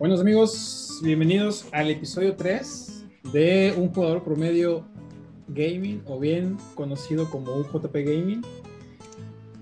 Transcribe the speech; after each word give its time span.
Buenos 0.00 0.22
amigos, 0.22 0.98
bienvenidos 1.02 1.66
al 1.72 1.90
episodio 1.90 2.34
3 2.34 3.04
de 3.34 3.74
un 3.76 3.92
jugador 3.92 4.24
promedio 4.24 4.88
gaming 5.48 6.02
o 6.06 6.18
bien 6.18 6.56
conocido 6.74 7.28
como 7.28 7.54
un 7.54 7.64
JP 7.64 7.94
Gaming. 7.94 8.40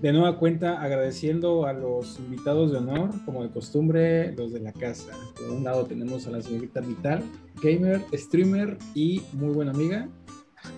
De 0.01 0.13
nueva 0.13 0.39
cuenta 0.39 0.81
agradeciendo 0.81 1.65
a 1.65 1.73
los 1.73 2.19
invitados 2.19 2.71
de 2.71 2.77
honor, 2.77 3.09
como 3.25 3.43
de 3.43 3.49
costumbre, 3.49 4.31
los 4.31 4.53
de 4.53 4.61
la 4.61 4.71
casa. 4.71 5.11
Por 5.35 5.49
un 5.49 5.65
lado 5.65 5.85
tenemos 5.85 6.25
a 6.25 6.31
la 6.31 6.41
señorita 6.41 6.79
Vital, 6.79 7.21
gamer, 7.61 8.01
streamer 8.13 8.77
y 8.95 9.21
muy 9.33 9.53
buena 9.53 9.71
amiga. 9.71 10.07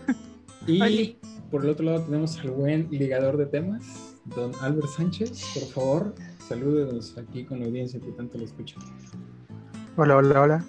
Y 0.65 1.17
por 1.51 1.63
el 1.63 1.69
otro 1.69 1.85
lado 1.85 2.01
tenemos 2.03 2.39
al 2.39 2.49
buen 2.49 2.87
ligador 2.89 3.37
de 3.37 3.45
temas, 3.45 4.15
don 4.35 4.53
Albert 4.61 4.89
Sánchez. 4.89 5.43
Por 5.53 5.63
favor, 5.69 6.15
salúdenos 6.47 7.15
aquí 7.17 7.43
con 7.43 7.59
la 7.59 7.65
audiencia 7.67 7.99
que 7.99 8.11
tanto 8.11 8.39
lo 8.39 8.45
escucha. 8.45 8.77
Hola, 9.97 10.17
hola, 10.17 10.41
hola. 10.41 10.65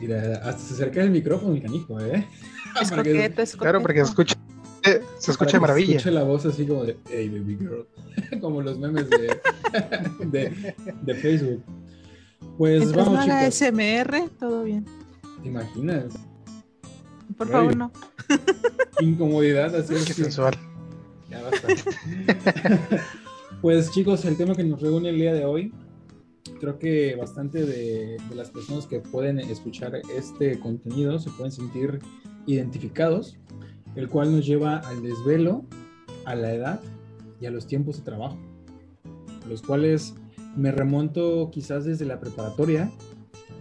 Mira, 0.00 0.40
hasta 0.44 0.58
se 0.58 0.74
acerca 0.74 1.02
el 1.02 1.10
micrófono 1.10 1.54
el 1.54 1.62
canijo, 1.62 1.98
¿eh? 2.00 2.26
Es 2.80 2.90
coqueto, 2.90 3.40
es 3.40 3.56
Claro, 3.56 3.80
porque 3.80 4.00
escucha, 4.00 4.36
eh, 4.84 5.00
se 5.18 5.30
escucha 5.30 5.58
para 5.58 5.72
de 5.74 5.80
maravilla. 5.80 5.86
Se 5.92 5.96
escuche 5.96 6.10
la 6.10 6.24
voz 6.24 6.44
así 6.44 6.66
como 6.66 6.84
de, 6.84 6.98
hey, 7.08 7.30
baby 7.30 7.56
girl. 7.56 7.86
como 8.40 8.60
los 8.60 8.78
memes 8.78 9.08
de, 9.08 9.40
de, 10.26 10.74
de 11.02 11.14
Facebook. 11.14 11.62
Pues 12.58 12.80
Mientras 12.80 13.06
vamos, 13.06 13.26
no 13.26 13.40
chicos. 13.40 13.54
SMR, 13.54 14.30
todo 14.38 14.64
bien. 14.64 14.84
¿Te 15.42 15.48
imaginas? 15.48 16.04
Por 17.38 17.48
favor, 17.48 17.74
no. 17.74 17.90
Incomodidad 19.00 19.74
así. 19.74 19.94
Qué 19.94 20.12
así. 20.12 20.22
sensual. 20.24 20.54
Ya 21.30 21.40
basta. 21.42 21.68
pues 23.62 23.90
chicos, 23.90 24.22
el 24.26 24.36
tema 24.36 24.54
que 24.54 24.64
nos 24.64 24.82
reúne 24.82 25.08
el 25.08 25.16
día 25.16 25.32
de 25.32 25.46
hoy, 25.46 25.72
creo 26.60 26.78
que 26.78 27.14
bastante 27.16 27.64
de, 27.64 28.16
de 28.28 28.34
las 28.34 28.50
personas 28.50 28.86
que 28.86 29.00
pueden 29.00 29.38
escuchar 29.38 30.00
este 30.14 30.58
contenido 30.58 31.18
se 31.18 31.30
pueden 31.30 31.52
sentir 31.52 31.98
identificados, 32.46 33.36
el 33.94 34.08
cual 34.08 34.32
nos 34.32 34.46
lleva 34.46 34.78
al 34.78 35.02
desvelo, 35.02 35.64
a 36.24 36.34
la 36.34 36.54
edad 36.54 36.80
y 37.40 37.46
a 37.46 37.50
los 37.50 37.66
tiempos 37.66 37.98
de 37.98 38.02
trabajo, 38.04 38.36
los 39.48 39.62
cuales 39.62 40.14
me 40.56 40.72
remonto 40.72 41.50
quizás 41.50 41.84
desde 41.84 42.04
la 42.04 42.20
preparatoria, 42.20 42.90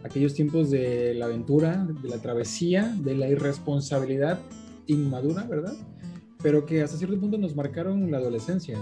aquellos 0.04 0.34
tiempos 0.34 0.70
de 0.70 1.14
la 1.16 1.26
aventura, 1.26 1.88
de 2.02 2.10
la 2.10 2.22
travesía, 2.22 2.96
de 3.02 3.16
la 3.16 3.28
irresponsabilidad 3.28 4.40
inmadura, 4.88 5.44
¿verdad? 5.44 5.74
pero 6.46 6.64
que 6.64 6.84
hasta 6.84 6.96
cierto 6.98 7.20
punto 7.20 7.40
nos 7.40 7.56
marcaron 7.56 8.12
la 8.12 8.18
adolescencia. 8.20 8.78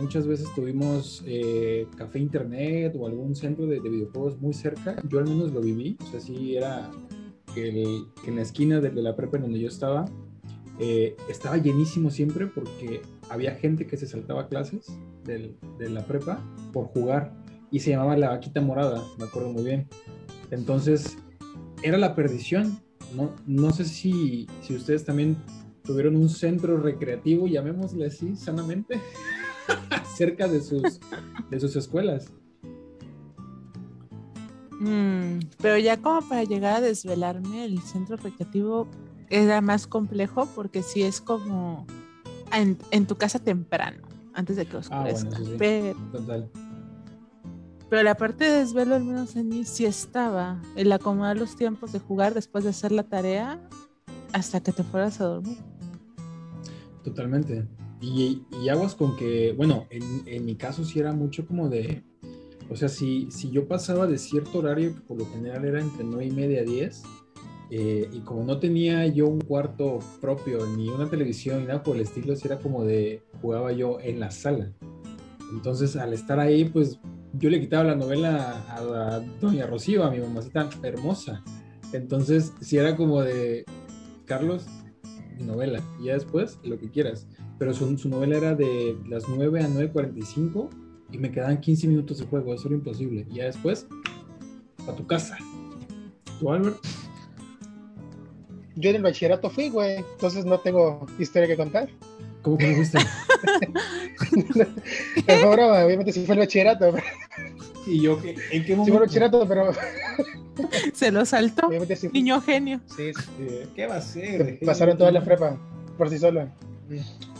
Muchas 0.00 0.26
veces 0.26 0.46
tuvimos 0.54 1.22
eh, 1.26 1.86
café 1.96 2.18
internet 2.18 2.94
o 2.98 3.06
algún 3.06 3.34
centro 3.36 3.66
de, 3.66 3.80
de 3.80 3.88
videojuegos 3.88 4.38
muy 4.40 4.52
cerca. 4.52 4.96
Yo 5.08 5.18
al 5.20 5.26
menos 5.28 5.52
lo 5.52 5.60
viví. 5.60 5.96
O 6.02 6.06
sea, 6.10 6.20
sí 6.20 6.56
era 6.56 6.90
que, 7.54 7.68
el- 7.68 8.06
que 8.22 8.30
en 8.30 8.36
la 8.36 8.42
esquina 8.42 8.80
de, 8.80 8.90
de 8.90 9.02
la 9.02 9.14
prepa 9.14 9.36
en 9.36 9.44
donde 9.44 9.60
yo 9.60 9.68
estaba, 9.68 10.04
eh, 10.80 11.16
estaba 11.30 11.56
llenísimo 11.58 12.10
siempre 12.10 12.46
porque 12.48 13.02
había 13.30 13.54
gente 13.54 13.86
que 13.86 13.96
se 13.96 14.06
saltaba 14.06 14.48
clases 14.48 14.86
del- 15.24 15.54
de 15.78 15.88
la 15.90 16.04
prepa 16.04 16.42
por 16.72 16.86
jugar 16.86 17.32
y 17.70 17.78
se 17.80 17.90
llamaba 17.90 18.16
la 18.16 18.30
vaquita 18.30 18.60
morada, 18.60 19.02
me 19.18 19.24
acuerdo 19.24 19.50
muy 19.52 19.62
bien. 19.64 19.86
Entonces, 20.50 21.16
era 21.82 21.98
la 21.98 22.14
perdición. 22.14 22.78
No, 23.14 23.30
no 23.46 23.70
sé 23.70 23.84
si, 23.84 24.46
si 24.62 24.74
ustedes 24.74 25.04
también 25.04 25.36
tuvieron 25.84 26.16
un 26.16 26.28
centro 26.28 26.78
recreativo, 26.78 27.46
llamémosle 27.46 28.06
así, 28.06 28.34
sanamente, 28.36 28.98
cerca 30.16 30.48
de 30.48 30.60
sus, 30.60 31.00
de 31.50 31.60
sus 31.60 31.76
escuelas. 31.76 32.32
Mm, 34.80 35.40
pero 35.60 35.78
ya 35.78 35.96
como 35.96 36.20
para 36.28 36.44
llegar 36.44 36.76
a 36.76 36.80
desvelarme, 36.80 37.64
el 37.64 37.80
centro 37.80 38.16
recreativo 38.16 38.88
era 39.30 39.60
más 39.60 39.86
complejo 39.86 40.46
porque 40.54 40.82
sí 40.82 41.02
es 41.02 41.20
como 41.20 41.86
en, 42.52 42.78
en 42.90 43.06
tu 43.06 43.16
casa 43.16 43.38
temprano, 43.38 44.06
antes 44.34 44.56
de 44.56 44.66
que 44.66 44.76
oscurezca. 44.76 45.30
bueno, 45.30 45.44
eso 45.44 45.52
sí. 45.52 45.56
pero, 45.58 45.98
Total. 46.12 46.50
pero 47.88 48.02
la 48.02 48.16
parte 48.16 48.44
de 48.44 48.58
desvelo, 48.58 48.96
al 48.96 49.04
menos 49.04 49.36
en 49.36 49.48
mí, 49.48 49.64
sí 49.64 49.86
estaba. 49.86 50.60
El 50.76 50.92
acomodar 50.92 51.38
los 51.38 51.56
tiempos 51.56 51.92
de 51.92 52.00
jugar 52.00 52.34
después 52.34 52.64
de 52.64 52.70
hacer 52.70 52.92
la 52.92 53.04
tarea 53.04 53.60
hasta 54.32 54.60
que 54.60 54.72
te 54.72 54.82
fueras 54.82 55.20
a 55.20 55.24
dormir. 55.24 55.58
Totalmente. 57.04 57.66
Y, 58.04 58.42
y 58.62 58.68
aguas 58.68 58.94
con 58.94 59.16
que, 59.16 59.52
bueno, 59.52 59.86
en, 59.90 60.02
en 60.26 60.44
mi 60.44 60.56
caso 60.56 60.84
sí 60.84 60.98
era 60.98 61.12
mucho 61.12 61.46
como 61.46 61.68
de, 61.68 62.04
o 62.70 62.76
sea, 62.76 62.88
si, 62.88 63.30
si 63.30 63.50
yo 63.50 63.66
pasaba 63.66 64.06
de 64.06 64.18
cierto 64.18 64.58
horario, 64.58 64.94
que 64.94 65.00
por 65.00 65.18
lo 65.18 65.26
general 65.26 65.64
era 65.64 65.80
entre 65.80 66.04
9 66.04 66.26
y 66.26 66.30
media 66.30 66.60
a 66.60 66.64
10, 66.64 67.02
eh, 67.70 68.08
y 68.12 68.20
como 68.20 68.44
no 68.44 68.58
tenía 68.58 69.06
yo 69.06 69.26
un 69.26 69.40
cuarto 69.40 69.98
propio, 70.20 70.66
ni 70.66 70.88
una 70.88 71.08
televisión, 71.08 71.60
ni 71.60 71.66
nada 71.66 71.82
por 71.82 71.96
el 71.96 72.02
estilo, 72.02 72.36
sí 72.36 72.42
era 72.46 72.58
como 72.58 72.84
de, 72.84 73.22
jugaba 73.40 73.72
yo 73.72 74.00
en 74.00 74.20
la 74.20 74.30
sala. 74.30 74.72
Entonces, 75.52 75.96
al 75.96 76.12
estar 76.12 76.40
ahí, 76.40 76.64
pues 76.64 76.98
yo 77.32 77.50
le 77.50 77.60
quitaba 77.60 77.84
la 77.84 77.96
novela 77.96 78.64
a, 78.68 79.20
doña 79.40 79.66
Rocío, 79.66 80.04
a 80.04 80.10
mi 80.10 80.18
mamacita 80.18 80.68
hermosa. 80.82 81.42
Entonces, 81.92 82.52
sí 82.60 82.76
era 82.76 82.96
como 82.96 83.22
de, 83.22 83.64
Carlos, 84.24 84.66
novela, 85.38 85.82
y 86.00 86.06
ya 86.06 86.14
después 86.14 86.58
lo 86.62 86.78
que 86.78 86.90
quieras. 86.90 87.28
Pero 87.64 87.72
su, 87.72 87.96
su 87.96 88.10
novela 88.10 88.36
era 88.36 88.54
de 88.54 88.94
las 89.08 89.26
9 89.26 89.60
a 89.62 89.68
9.45 89.68 90.68
y 91.10 91.16
me 91.16 91.30
quedaban 91.30 91.62
15 91.62 91.88
minutos 91.88 92.18
de 92.18 92.26
juego, 92.26 92.52
eso 92.52 92.66
era 92.68 92.74
imposible. 92.74 93.24
Y 93.30 93.36
ya 93.36 93.44
después, 93.46 93.86
a 94.86 94.92
tu 94.92 95.06
casa. 95.06 95.38
¿Tú, 96.38 96.52
Albert? 96.52 96.76
Yo 98.76 98.90
en 98.90 98.96
el 98.96 99.02
bachillerato 99.02 99.48
fui, 99.48 99.70
güey, 99.70 99.96
entonces 99.96 100.44
no 100.44 100.60
tengo 100.60 101.06
historia 101.18 101.48
que 101.48 101.56
contar. 101.56 101.88
¿Cómo 102.42 102.58
que 102.58 102.68
no 102.68 102.76
fuiste? 102.76 102.98
Pero 105.26 105.40
fue 105.40 105.50
broma, 105.56 105.86
obviamente 105.86 106.12
sí 106.12 106.26
fue 106.26 106.34
el 106.34 106.40
bachillerato, 106.40 106.94
¿Y 107.86 108.02
yo 108.02 108.20
qué? 108.20 108.36
¿En 108.52 108.62
qué 108.62 108.74
sí 108.74 108.74
fue 108.74 108.76
momento? 108.76 108.94
el 108.96 109.00
bachillerato, 109.06 109.48
pero 109.48 109.72
Se 110.92 111.10
lo 111.10 111.24
saltó. 111.24 111.70
sí. 111.96 112.10
Niño 112.12 112.42
genio. 112.42 112.82
Sí, 112.94 113.14
sí, 113.14 113.46
¿Qué 113.74 113.86
va 113.86 113.96
a 113.96 114.00
ser? 114.02 114.58
pasaron 114.66 114.98
toda 114.98 115.10
la 115.12 115.24
prepa 115.24 115.56
por 115.96 116.10
sí 116.10 116.18
sola. 116.18 116.52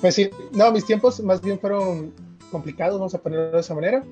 Pues 0.00 0.15
sí, 0.15 0.31
no, 0.53 0.71
mis 0.72 0.84
tiempos 0.87 1.21
más 1.21 1.41
bien 1.41 1.59
fueron 1.59 2.12
complicados, 2.50 2.99
vamos 2.99 3.15
a 3.15 3.19
ponerlo 3.22 3.53
de 3.53 3.60
esa 3.60 3.75
manera, 3.75 4.03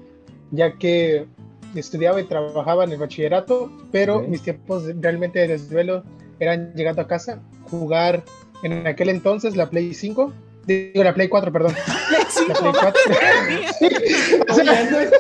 ya 0.51 0.77
que 0.79 1.27
estudiaba 1.75 2.21
y 2.21 2.25
trabajaba 2.25 2.85
en 2.85 2.93
el 2.93 2.99
bachillerato, 2.99 3.71
pero 3.91 4.21
mis 4.21 4.43
tiempos 4.43 4.85
realmente 5.01 5.39
de 5.41 5.49
desvelo 5.49 6.03
eran 6.39 6.73
llegando 6.75 7.03
a 7.03 7.07
casa, 7.07 7.41
jugar 7.71 8.25
en 8.63 8.87
aquel 8.87 9.09
entonces 9.09 9.57
la 9.57 9.71
Play 9.71 9.95
5, 9.95 10.33
digo 10.67 11.03
la 11.05 11.15
Play 11.15 11.29
4, 11.29 11.53
perdón. 11.53 11.75
La 12.49 12.55
Play 12.55 12.73
4. 12.73 13.01
O 14.49 14.55
sea, 14.55 14.91
ando- 14.91 15.11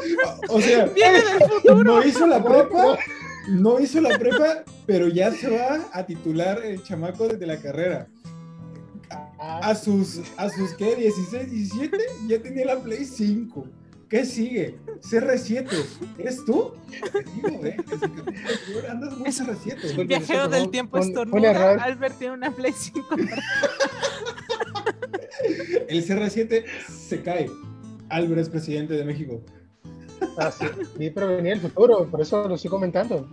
o 0.48 0.60
sea, 0.60 0.84
Viene 0.86 1.18
del 1.20 1.38
futuro. 1.48 1.84
no 1.84 2.02
hizo 2.04 2.26
la 2.26 2.42
prepa, 2.42 2.98
no 3.48 3.78
hizo 3.80 4.00
la 4.00 4.18
prepa, 4.18 4.64
pero 4.86 5.08
ya 5.08 5.30
se 5.30 5.48
va 5.50 5.80
a 5.92 6.04
titular 6.04 6.58
el 6.64 6.82
chamaco 6.82 7.28
desde 7.28 7.46
la 7.46 7.56
carrera. 7.58 8.06
A 9.44 9.74
sus, 9.74 10.20
a 10.36 10.48
sus, 10.48 10.72
¿qué? 10.74 10.94
16, 10.94 11.50
17, 11.50 11.98
ya 12.28 12.40
tenía 12.40 12.66
la 12.66 12.80
Play 12.80 13.04
5. 13.04 13.66
¿Qué 14.08 14.24
sigue? 14.24 14.76
CR7. 15.00 15.66
¿Eres 16.18 16.44
tú? 16.44 16.74
Te 17.12 17.24
digo, 17.48 17.64
¿eh? 17.64 17.76
Andas 18.88 19.16
muy 19.16 19.28
Es- 19.28 19.40
CR7. 19.40 20.06
Viajero 20.06 20.48
del 20.48 20.70
tiempo 20.70 20.98
estornuda. 20.98 21.72
Albert 21.82 22.18
tiene 22.18 22.34
una 22.34 22.50
Play 22.54 22.72
5. 22.72 23.06
El 25.88 26.06
CR7 26.06 26.64
se 26.88 27.22
cae. 27.22 27.50
Álvaro 28.08 28.40
es 28.40 28.48
presidente 28.48 28.94
de 28.94 29.04
México. 29.04 29.42
Ah, 30.38 30.52
sí, 30.52 30.66
sí, 30.98 31.10
pero 31.10 31.26
venía 31.28 31.52
el 31.54 31.60
futuro, 31.60 32.06
por 32.08 32.20
eso 32.20 32.46
lo 32.46 32.54
estoy 32.54 32.70
comentando. 32.70 33.28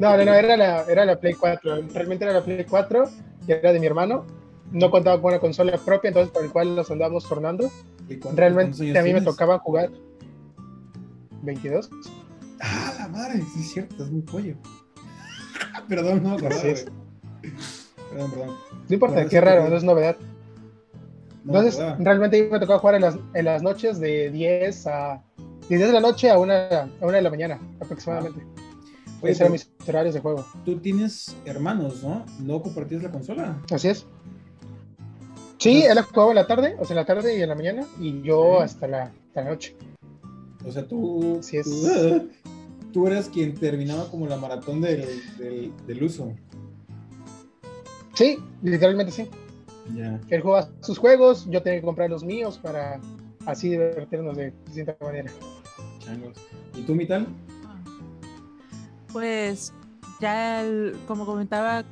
No, 0.00 0.16
no, 0.16 0.24
no, 0.24 0.32
era 0.34 0.56
la, 0.56 0.82
era 0.84 1.04
la 1.04 1.20
Play 1.20 1.34
4, 1.34 1.82
realmente 1.92 2.24
era 2.24 2.32
la 2.32 2.42
Play 2.44 2.64
4, 2.64 3.04
que 3.46 3.52
era 3.52 3.72
de 3.72 3.80
mi 3.80 3.86
hermano. 3.86 4.24
No 4.72 4.90
contaba 4.90 5.20
con 5.20 5.30
una 5.32 5.40
consola 5.40 5.76
propia, 5.78 6.08
entonces 6.08 6.32
por 6.32 6.44
el 6.44 6.50
cual 6.50 6.74
nos 6.76 6.90
andábamos 6.90 7.28
tornando. 7.28 7.64
¿Y 8.08 8.16
cuántos- 8.16 8.20
cuántos 8.20 8.36
Realmente 8.36 8.98
a 8.98 9.02
mí 9.02 9.12
me 9.12 9.22
tocaba 9.22 9.58
jugar 9.58 9.90
22. 11.42 11.90
Ah, 12.60 12.94
la 12.98 13.08
madre, 13.08 13.42
sí 13.54 13.60
es 13.60 13.70
cierto, 13.72 14.04
es 14.04 14.10
muy 14.10 14.22
pollo. 14.22 14.56
perdón, 15.88 16.22
no 16.22 16.36
es. 16.36 16.42
güey. 16.42 16.74
Perdón, 18.10 18.30
perdón. 18.30 18.56
No 18.88 18.94
importa, 18.94 19.26
qué 19.26 19.40
raro, 19.40 19.68
no 19.68 19.76
es 19.76 19.84
novedad. 19.84 20.16
No 21.44 21.58
Entonces, 21.60 21.80
realmente 21.98 22.40
a 22.40 22.42
mí 22.44 22.48
me 22.50 22.58
tocaba 22.58 22.80
jugar 22.80 22.96
en 22.96 23.02
las, 23.02 23.16
en 23.34 23.44
las 23.44 23.62
noches 23.62 24.00
de 24.00 24.30
10 24.30 24.86
a 24.88 25.22
de 25.68 25.76
10 25.76 25.88
de 25.88 25.92
la 25.94 26.00
noche 26.00 26.30
a 26.30 26.38
1 26.38 26.52
a 26.52 26.88
una 27.00 27.12
de 27.16 27.22
la 27.22 27.30
mañana, 27.30 27.60
aproximadamente. 27.80 28.40
Oye, 29.22 29.32
Esos 29.32 29.40
eran 29.40 29.52
mis 29.52 29.70
horarios 29.86 30.14
de 30.14 30.20
juego. 30.20 30.44
tú 30.64 30.78
tienes 30.78 31.36
hermanos, 31.44 32.02
¿no? 32.02 32.24
¿No 32.40 32.62
compartías 32.62 33.02
la 33.02 33.10
consola? 33.10 33.56
Así 33.72 33.88
es. 33.88 34.06
Sí, 35.58 35.82
él 35.84 36.00
jugaba 36.02 36.30
en 36.30 36.36
la 36.36 36.46
tarde, 36.46 36.76
o 36.78 36.84
sea, 36.84 36.94
en 36.94 36.96
la 37.00 37.06
tarde 37.06 37.38
y 37.38 37.42
en 37.42 37.48
la 37.48 37.54
mañana, 37.54 37.84
y 37.98 38.20
yo 38.22 38.58
Sí. 38.58 38.64
hasta 38.64 38.86
la, 38.88 39.02
hasta 39.04 39.42
la 39.42 39.50
noche. 39.50 39.76
O 40.66 40.70
sea, 40.72 40.86
tú. 40.86 41.38
Así 41.40 41.56
es. 41.56 41.64
Tú, 41.66 42.28
tú 42.92 43.06
eras 43.06 43.28
quien 43.28 43.54
terminaba 43.54 44.10
como 44.10 44.26
la 44.26 44.36
maratón 44.36 44.80
del, 44.80 45.06
del, 45.38 45.72
del 45.86 46.02
uso. 46.02 46.32
Sí, 48.14 48.38
literalmente 48.62 49.12
sí. 49.12 49.28
Ya. 49.94 50.20
Él 50.30 50.40
jugaba 50.42 50.68
sus 50.80 50.98
juegos, 50.98 51.46
yo 51.48 51.62
tenía 51.62 51.80
que 51.80 51.84
comprar 51.86 52.10
los 52.10 52.24
míos 52.24 52.58
para 52.62 53.00
así 53.46 53.68
divertirnos 53.70 54.36
de 54.36 54.52
distinta 54.66 54.96
manera. 55.00 55.30
Changos. 56.00 56.36
¿Y 56.74 56.82
tú, 56.82 56.94
Mital? 56.94 57.26
Pues 59.12 59.72
ya, 60.20 60.62
el- 60.62 60.96
como 61.06 61.24
comentaba 61.24 61.84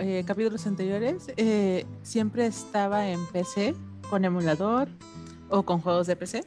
eh, 0.00 0.24
capítulos 0.26 0.66
anteriores, 0.66 1.30
eh, 1.36 1.86
siempre 2.02 2.46
estaba 2.46 3.08
en 3.08 3.24
PC 3.26 3.74
con 4.08 4.24
emulador 4.24 4.88
o 5.50 5.62
con 5.62 5.80
juegos 5.80 6.06
de 6.06 6.16
PC. 6.16 6.44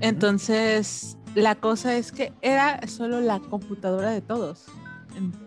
Entonces, 0.00 1.16
la 1.34 1.54
cosa 1.54 1.96
es 1.96 2.12
que 2.12 2.32
era 2.42 2.86
solo 2.86 3.20
la 3.20 3.40
computadora 3.40 4.10
de 4.10 4.20
todos. 4.20 4.66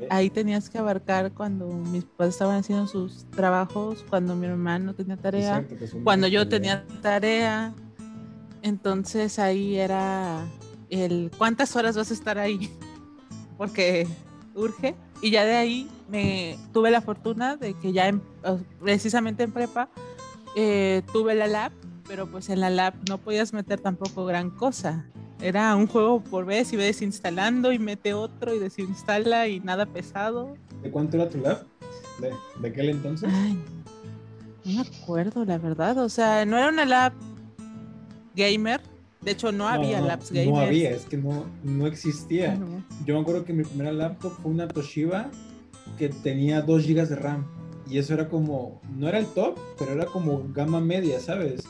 Ahí 0.10 0.30
tenías 0.30 0.70
que 0.70 0.78
abarcar 0.78 1.32
cuando 1.32 1.68
mis 1.68 2.04
padres 2.04 2.36
estaban 2.36 2.58
haciendo 2.58 2.88
sus 2.88 3.26
trabajos, 3.32 4.04
cuando 4.10 4.36
mi 4.36 4.46
hermano 4.48 4.94
tenía 4.94 5.18
tarea, 5.18 5.60
Exacto, 5.60 6.00
cuando 6.04 6.28
yo 6.28 6.48
tenía 6.48 6.86
tarea. 7.02 7.74
Entonces 8.62 9.40
ahí 9.40 9.76
era 9.76 10.44
el 10.90 11.32
cuántas 11.38 11.76
horas 11.76 11.96
vas 11.96 12.12
a 12.12 12.14
estar 12.14 12.38
ahí, 12.38 12.72
porque 13.58 14.08
urge. 14.54 14.96
Y 15.22 15.32
ya 15.32 15.46
de 15.46 15.56
ahí 15.56 15.90
me 16.10 16.58
tuve 16.74 16.92
la 16.92 17.02
fortuna 17.02 17.56
de 17.56 17.74
que 17.74 17.92
ya 17.94 18.08
en- 18.08 18.22
precisamente 18.82 19.44
en 19.44 19.52
prepa 19.52 19.90
eh, 20.56 21.02
tuve 21.12 21.36
la 21.36 21.48
lab, 21.48 21.72
pero 22.08 22.28
pues 22.30 22.50
en 22.50 22.60
la 22.62 22.70
lab 22.70 22.94
no 23.10 23.18
podías 23.18 23.54
meter 23.54 23.80
tampoco 23.80 24.26
gran 24.26 24.50
cosa. 24.52 25.06
Era 25.42 25.76
un 25.76 25.88
juego 25.88 26.22
por 26.24 26.46
vez 26.46 26.72
y 26.74 26.78
ves 26.78 27.02
instalando 27.02 27.72
y 27.74 27.80
mete 27.80 28.14
otro 28.14 28.54
y 28.56 28.60
desinstala 28.60 29.48
y 29.48 29.60
nada 29.60 29.86
pesado. 29.86 30.56
¿De 30.82 30.92
cuánto 30.92 31.18
era 31.18 31.30
tu 31.30 31.40
lab? 31.40 31.66
¿De, 32.20 32.32
de 32.62 32.68
aquel 32.70 32.90
entonces? 32.90 33.30
Ay, 33.34 33.58
no 34.64 34.74
me 34.74 34.82
acuerdo, 34.82 35.44
la 35.44 35.58
verdad. 35.58 35.98
O 35.98 36.08
sea, 36.10 36.46
no 36.46 36.58
era 36.58 36.70
una 36.70 36.86
lab 36.86 37.14
gamer. 38.36 38.82
De 39.26 39.32
hecho, 39.32 39.52
no, 39.52 39.68
había 39.68 40.00
labs 40.00 40.32
gamers. 40.32 40.52
No 40.52 40.60
había, 40.60 40.92
es 40.92 41.06
que 41.06 41.18
no, 41.18 41.46
no 41.64 41.88
existía. 41.88 42.54
Ah, 42.54 42.56
no. 42.56 42.84
Yo 43.06 43.16
me 43.16 43.22
acuerdo 43.22 43.44
que 43.44 43.54
mi 43.54 43.64
primera 43.64 43.92
laptop 43.92 44.32
fue 44.42 44.52
una 44.52 44.68
Toshiba 44.68 45.32
que 45.98 46.10
tenía 46.10 46.62
2 46.62 46.88
GB 46.88 47.08
de 47.08 47.16
RAM. 47.16 47.46
Y 47.90 47.98
eso 47.98 48.14
era 48.14 48.30
como, 48.30 48.82
no 48.96 49.08
era 49.08 49.20
el 49.20 49.26
top, 49.28 49.58
pero 49.78 49.94
era 49.94 50.06
como 50.06 50.44
gama 50.54 50.80
media, 50.80 51.20
¿sabes? 51.20 51.64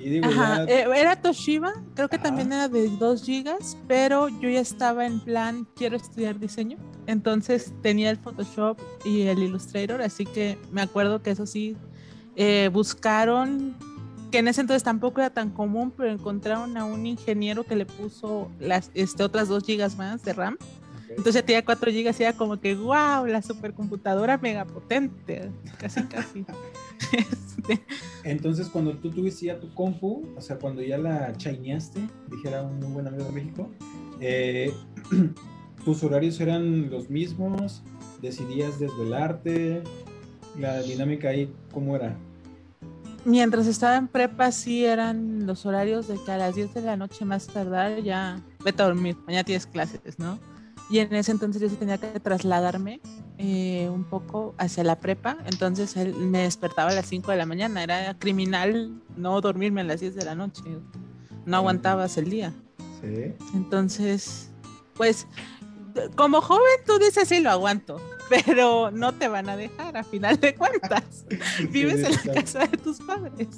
Y 0.00 0.08
digo, 0.08 0.26
Ajá, 0.26 0.66
ya, 0.66 0.72
eh, 0.72 0.86
era 0.96 1.14
Toshiba, 1.14 1.74
creo 1.94 2.08
que 2.08 2.18
también 2.18 2.52
era 2.52 2.68
de 2.68 2.88
2 2.88 3.24
gigas, 3.24 3.76
pero 3.86 4.28
yo 4.28 4.48
ya 4.48 4.60
estaba 4.60 5.06
en 5.06 5.20
plan, 5.20 5.66
quiero 5.76 5.96
estudiar 5.96 6.40
diseño, 6.40 6.76
entonces 7.06 7.72
tenía 7.82 8.10
el 8.10 8.16
Photoshop 8.16 8.80
y 9.04 9.22
el 9.22 9.40
Illustrator, 9.40 10.02
así 10.02 10.26
que 10.26 10.58
me 10.72 10.82
acuerdo 10.82 11.22
que 11.22 11.30
eso 11.30 11.46
sí, 11.46 11.76
eh, 12.34 12.68
buscaron, 12.72 13.76
que 14.32 14.38
en 14.38 14.48
ese 14.48 14.62
entonces 14.62 14.82
tampoco 14.82 15.20
era 15.20 15.30
tan 15.30 15.50
común, 15.50 15.92
pero 15.94 16.10
encontraron 16.10 16.76
a 16.78 16.86
un 16.86 17.06
ingeniero 17.06 17.64
que 17.64 17.76
le 17.76 17.86
puso 17.86 18.50
las 18.58 18.90
este, 18.94 19.22
otras 19.22 19.46
2 19.46 19.62
gigas 19.62 19.96
más 19.96 20.24
de 20.24 20.32
RAM, 20.32 20.54
ok. 20.54 21.18
entonces 21.18 21.44
tenía 21.44 21.64
4 21.64 21.92
gigas 21.92 22.18
y 22.18 22.24
era 22.24 22.32
como 22.32 22.58
que, 22.58 22.74
wow, 22.74 23.26
la 23.26 23.42
supercomputadora 23.42 24.38
mega 24.38 24.64
potente, 24.64 25.52
casi 25.78 26.02
casi. 26.04 26.44
Este, 27.12 27.82
Entonces, 28.24 28.68
cuando 28.68 28.96
tú 28.96 29.10
tuviste 29.10 29.46
ya 29.46 29.58
tu 29.58 29.74
compu, 29.74 30.24
o 30.36 30.40
sea, 30.40 30.56
cuando 30.56 30.82
ya 30.82 30.96
la 30.96 31.36
chaineaste, 31.36 32.00
dijera 32.30 32.62
un 32.62 32.78
muy 32.78 32.92
buen 32.92 33.08
amigo 33.08 33.24
de 33.24 33.32
México, 33.32 33.68
eh, 34.20 34.72
tus 35.84 36.02
horarios 36.04 36.40
eran 36.40 36.90
los 36.90 37.10
mismos, 37.10 37.82
decidías 38.22 38.78
desvelarte, 38.78 39.82
la 40.58 40.80
dinámica 40.80 41.28
ahí, 41.28 41.52
¿cómo 41.72 41.96
era? 41.96 42.16
Mientras 43.24 43.66
estaba 43.66 43.96
en 43.96 44.08
prepa, 44.08 44.50
sí 44.50 44.84
eran 44.84 45.46
los 45.46 45.64
horarios 45.64 46.08
de 46.08 46.18
que 46.24 46.32
a 46.32 46.38
las 46.38 46.56
10 46.56 46.74
de 46.74 46.82
la 46.82 46.96
noche 46.96 47.24
más 47.24 47.46
tardar 47.46 48.02
ya 48.02 48.40
vete 48.64 48.82
a 48.82 48.86
dormir, 48.86 49.16
mañana 49.26 49.44
tienes 49.44 49.66
clases, 49.66 50.18
¿no? 50.18 50.38
Y 50.90 50.98
en 50.98 51.14
ese 51.14 51.30
entonces 51.30 51.62
yo 51.62 51.68
sí 51.68 51.76
tenía 51.76 51.98
que 51.98 52.18
trasladarme 52.20 53.00
eh, 53.38 53.88
un 53.88 54.04
poco 54.04 54.54
hacia 54.58 54.82
la 54.84 54.98
prepa, 54.98 55.38
entonces 55.46 55.96
él 55.96 56.14
me 56.14 56.42
despertaba 56.42 56.90
a 56.90 56.94
las 56.94 57.06
5 57.06 57.30
de 57.30 57.36
la 57.36 57.46
mañana, 57.46 57.82
era 57.82 58.18
criminal 58.18 59.00
no 59.16 59.40
dormirme 59.40 59.82
a 59.82 59.84
las 59.84 60.00
10 60.00 60.16
de 60.16 60.24
la 60.24 60.34
noche, 60.34 60.62
no 61.46 61.56
aguantabas 61.56 62.18
el 62.18 62.28
día. 62.28 62.52
Sí. 63.00 63.32
Entonces, 63.54 64.50
pues, 64.94 65.26
como 66.16 66.40
joven 66.40 66.80
tú 66.86 66.98
dices, 66.98 67.28
sí, 67.28 67.40
lo 67.40 67.50
aguanto, 67.50 68.00
pero 68.44 68.90
no 68.90 69.12
te 69.12 69.28
van 69.28 69.48
a 69.48 69.56
dejar 69.56 69.96
a 69.96 70.04
final 70.04 70.38
de 70.40 70.54
cuentas. 70.54 71.24
Vives 71.70 72.02
en 72.04 72.12
la 72.34 72.34
casa 72.42 72.66
de 72.66 72.76
tus 72.78 72.98
padres. 73.00 73.48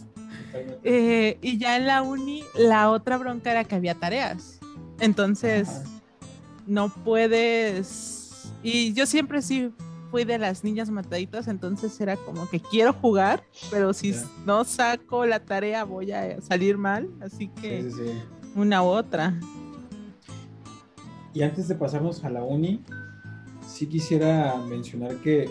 Eh, 0.83 1.39
y 1.43 1.59
ya 1.59 1.77
en 1.77 1.87
la 1.87 2.03
uni, 2.03 2.45
la 2.57 2.91
otra 2.91 3.17
bronca 3.19 3.51
era 3.51 3.65
que 3.65 3.75
había 3.75 3.95
tareas. 3.95 4.59
Entonces, 5.01 5.69
Ajá. 5.69 5.85
no 6.67 6.89
puedes. 6.89 8.53
Y 8.63 8.93
yo 8.95 9.07
siempre 9.07 9.43
sí 9.43 9.71
fui 10.11 10.25
de 10.25 10.39
las 10.39 10.63
niñas 10.63 10.91
mataditas, 10.91 11.49
entonces 11.49 12.01
era 12.01 12.17
como 12.17 12.49
que 12.49 12.61
quiero 12.61 12.93
jugar, 12.93 13.43
pero 13.71 13.93
si 13.93 14.15
no 14.47 14.63
saco 14.65 15.27
la 15.27 15.41
tarea 15.41 15.83
voy 15.85 16.13
a 16.13 16.41
salir 16.41 16.79
mal. 16.79 17.09
Así 17.21 17.49
que 17.49 17.83
Sí, 17.83 17.91
sí, 17.91 17.97
sí. 18.07 18.23
una 18.55 18.83
u 18.83 18.87
otra. 18.87 19.35
Y 21.33 21.43
antes 21.43 21.67
de 21.67 21.75
pasarnos 21.75 22.23
a 22.25 22.31
la 22.31 22.45
uni, 22.45 22.81
sí 23.67 23.87
quisiera 23.87 24.57
mencionar 24.69 25.17
que 25.17 25.49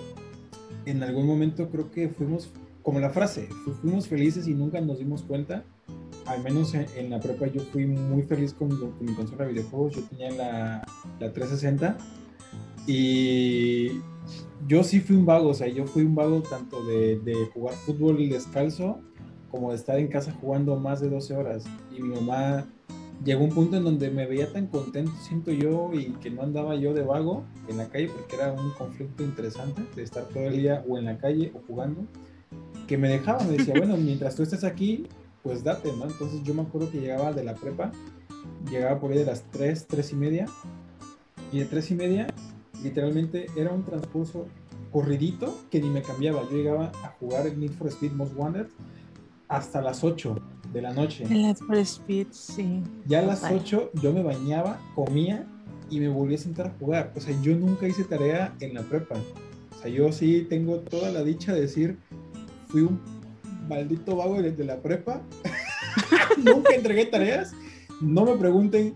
en 0.85 1.03
algún 1.03 1.25
momento 1.25 1.69
creo 1.69 1.89
que 1.91 2.09
fuimos, 2.09 2.49
como 2.81 2.99
la 2.99 3.09
frase, 3.09 3.47
fu- 3.63 3.71
fuimos 3.73 4.07
felices 4.07 4.47
y 4.47 4.53
nunca 4.53 4.81
nos 4.81 4.99
dimos 4.99 5.21
cuenta. 5.23 5.63
Al 6.25 6.41
menos 6.43 6.73
en, 6.73 6.85
en 6.95 7.09
la 7.09 7.19
prepa 7.19 7.47
yo 7.47 7.61
fui 7.61 7.85
muy 7.85 8.23
feliz 8.23 8.53
con, 8.53 8.69
con 8.69 8.93
mi 9.05 9.13
consola 9.13 9.45
de 9.45 9.53
videojuegos. 9.53 9.95
Yo 9.95 10.01
tenía 10.03 10.31
la, 10.31 10.85
la 11.19 11.33
360 11.33 11.97
y 12.87 14.01
yo 14.67 14.83
sí 14.83 14.99
fui 14.99 15.15
un 15.15 15.25
vago, 15.25 15.49
o 15.49 15.53
sea, 15.53 15.67
yo 15.67 15.85
fui 15.85 16.03
un 16.03 16.15
vago 16.15 16.41
tanto 16.41 16.83
de, 16.85 17.19
de 17.19 17.45
jugar 17.53 17.75
fútbol 17.75 18.29
descalzo 18.29 18.99
como 19.51 19.69
de 19.71 19.75
estar 19.77 19.99
en 19.99 20.07
casa 20.07 20.31
jugando 20.39 20.75
más 20.77 20.99
de 21.01 21.09
12 21.09 21.35
horas. 21.35 21.65
Y 21.95 22.01
mi 22.01 22.15
mamá 22.15 22.65
llegó 23.23 23.43
un 23.43 23.51
punto 23.51 23.77
en 23.77 23.83
donde 23.83 24.09
me 24.09 24.25
veía 24.25 24.51
tan 24.51 24.67
contento, 24.67 25.11
siento 25.21 25.51
yo, 25.51 25.91
y 25.93 26.11
que 26.21 26.29
no 26.29 26.41
andaba 26.41 26.75
yo 26.75 26.93
de 26.93 27.03
vago 27.03 27.43
en 27.67 27.77
la 27.77 27.87
calle, 27.89 28.09
porque 28.09 28.35
era 28.35 28.51
un 28.51 28.71
conflicto 28.71 29.23
interesante 29.23 29.81
de 29.95 30.03
estar 30.03 30.25
todo 30.25 30.43
el 30.43 30.57
día 30.57 30.83
o 30.87 30.97
en 30.97 31.05
la 31.05 31.17
calle 31.17 31.51
o 31.55 31.61
jugando, 31.67 32.05
que 32.87 32.97
me 32.97 33.09
dejaba, 33.09 33.43
me 33.43 33.57
decía, 33.57 33.73
bueno, 33.77 33.97
mientras 33.97 34.35
tú 34.35 34.43
estés 34.43 34.63
aquí, 34.63 35.07
pues 35.41 35.63
date, 35.63 35.91
¿no? 35.97 36.05
Entonces 36.05 36.43
yo 36.43 36.53
me 36.53 36.61
acuerdo 36.61 36.91
que 36.91 36.99
llegaba 36.99 37.33
de 37.33 37.43
la 37.43 37.55
prepa, 37.55 37.91
llegaba 38.69 38.99
por 38.99 39.11
ahí 39.11 39.19
de 39.19 39.25
las 39.25 39.43
3, 39.51 39.87
3 39.87 40.11
y 40.11 40.15
media, 40.15 40.45
y 41.51 41.59
de 41.59 41.65
3 41.65 41.91
y 41.91 41.95
media, 41.95 42.27
literalmente 42.83 43.47
era 43.55 43.71
un 43.71 43.83
transcurso 43.83 44.47
corridito 44.91 45.57
que 45.69 45.81
ni 45.81 45.89
me 45.89 46.01
cambiaba. 46.01 46.43
Yo 46.49 46.57
llegaba 46.57 46.91
a 47.03 47.09
jugar 47.19 47.47
el 47.47 47.59
Need 47.59 47.71
for 47.71 47.87
Speed 47.87 48.11
Most 48.11 48.33
Wanted 48.35 48.67
hasta 49.47 49.81
las 49.81 50.03
8 50.03 50.35
de 50.73 50.81
la 50.81 50.93
noche. 50.93 51.25
For 51.67 51.77
Speed, 51.77 52.27
sí. 52.31 52.81
Ya 53.05 53.19
a 53.19 53.21
las 53.21 53.41
Total. 53.41 53.57
8 53.57 53.91
yo 54.01 54.11
me 54.11 54.23
bañaba, 54.23 54.79
comía 54.95 55.45
y 55.89 55.99
me 55.99 56.09
volví 56.09 56.35
a 56.35 56.37
sentar 56.37 56.67
a 56.67 56.73
jugar. 56.79 57.13
O 57.15 57.21
sea, 57.21 57.39
yo 57.41 57.55
nunca 57.55 57.87
hice 57.87 58.03
tarea 58.03 58.53
en 58.59 58.73
la 58.73 58.81
prepa. 58.81 59.15
O 59.15 59.81
sea, 59.81 59.91
yo 59.91 60.11
sí 60.11 60.45
tengo 60.49 60.79
toda 60.79 61.11
la 61.11 61.23
dicha 61.23 61.53
de 61.53 61.61
decir, 61.61 61.97
fui 62.67 62.81
un 62.81 62.99
maldito 63.69 64.15
vago 64.15 64.41
desde 64.41 64.63
la 64.63 64.81
prepa. 64.81 65.21
nunca 66.43 66.73
entregué 66.73 67.05
tareas. 67.05 67.53
No 68.01 68.25
me 68.25 68.35
pregunten 68.35 68.95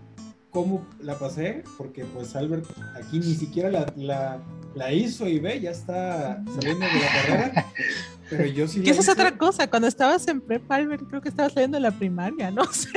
cómo 0.50 0.86
la 1.00 1.18
pasé, 1.18 1.62
porque 1.76 2.04
pues 2.04 2.34
Albert 2.34 2.66
aquí 2.96 3.20
ni 3.20 3.34
siquiera 3.34 3.70
la, 3.70 3.92
la, 3.96 4.42
la 4.74 4.92
hizo 4.92 5.28
y 5.28 5.38
ve, 5.38 5.60
ya 5.60 5.70
está 5.70 6.42
saliendo 6.54 6.86
de 6.86 7.00
la 7.00 7.12
carrera. 7.12 7.66
Pero 8.30 8.44
yo 8.46 8.68
sí 8.68 8.82
Que 8.82 8.90
esa 8.90 9.00
es 9.00 9.08
otra 9.08 9.36
cosa. 9.38 9.68
Cuando 9.68 9.88
estabas 9.88 10.26
en 10.28 10.40
prepa, 10.40 10.76
Albert, 10.76 11.04
creo 11.08 11.20
que 11.22 11.28
estabas 11.28 11.54
leyendo 11.56 11.78
la 11.80 11.90
primaria, 11.90 12.50
no 12.50 12.64
sé. 12.72 12.88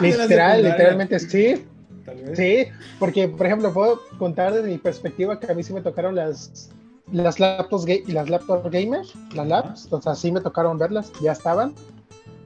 Literal, 0.00 0.62
literalmente 0.62 1.18
sí. 1.18 1.64
Tal 2.04 2.16
vez. 2.16 2.36
Sí, 2.36 2.66
porque 2.98 3.28
por 3.28 3.46
ejemplo 3.46 3.72
puedo 3.72 4.00
contar 4.18 4.52
desde 4.52 4.68
mi 4.68 4.78
perspectiva 4.78 5.40
que 5.40 5.50
a 5.50 5.54
mí 5.54 5.62
sí 5.62 5.72
me 5.72 5.80
tocaron 5.80 6.14
las 6.14 6.70
las 7.12 7.38
laptops 7.40 7.86
ga- 7.86 8.04
las 8.08 8.28
laptop 8.30 8.70
gamers, 8.70 9.12
las 9.34 9.46
labs, 9.46 9.88
o 9.92 10.00
sea, 10.00 10.14
sí 10.14 10.30
me 10.32 10.40
tocaron 10.40 10.78
verlas, 10.78 11.10
ya 11.20 11.32
estaban. 11.32 11.74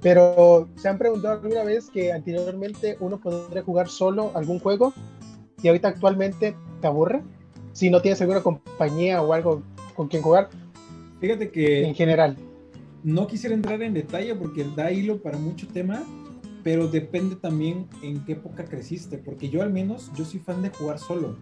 Pero 0.00 0.68
se 0.76 0.88
han 0.88 0.97
preguntado 0.99 1.35
alguna 1.35 1.64
vez 1.64 1.90
que 1.90 2.12
anteriormente 2.12 2.97
uno 3.00 3.18
podría 3.18 3.62
jugar 3.62 3.88
solo 3.88 4.30
algún 4.35 4.61
juego 4.61 4.92
y 5.61 5.68
ahorita 5.68 5.88
actualmente 5.88 6.57
te 6.80 6.87
aburre 6.87 7.23
si 7.73 7.90
no 7.90 8.00
tienes 8.00 8.21
alguna 8.21 8.40
compañía 8.42 9.21
o 9.23 9.33
algo 9.33 9.62
con 9.97 10.07
quien 10.07 10.23
jugar 10.23 10.49
Fíjate 11.20 11.44
en 11.44 11.50
que 11.50 11.94
general. 11.94 12.37
no 13.02 13.26
quisiera 13.26 13.54
entrar 13.54 13.82
en 13.82 13.94
detalle 13.94 14.34
porque 14.34 14.64
da 14.76 14.90
hilo 14.92 15.20
para 15.22 15.38
mucho 15.38 15.66
tema, 15.68 16.02
pero 16.62 16.88
depende 16.88 17.37
también 17.37 17.87
en 18.02 18.25
qué 18.25 18.32
época 18.32 18.64
creciste, 18.64 19.18
porque 19.18 19.48
yo 19.48 19.62
al 19.62 19.72
menos, 19.72 20.10
yo 20.16 20.25
soy 20.25 20.40
fan 20.40 20.62
de 20.62 20.70
jugar 20.70 20.98
solo. 20.98 21.37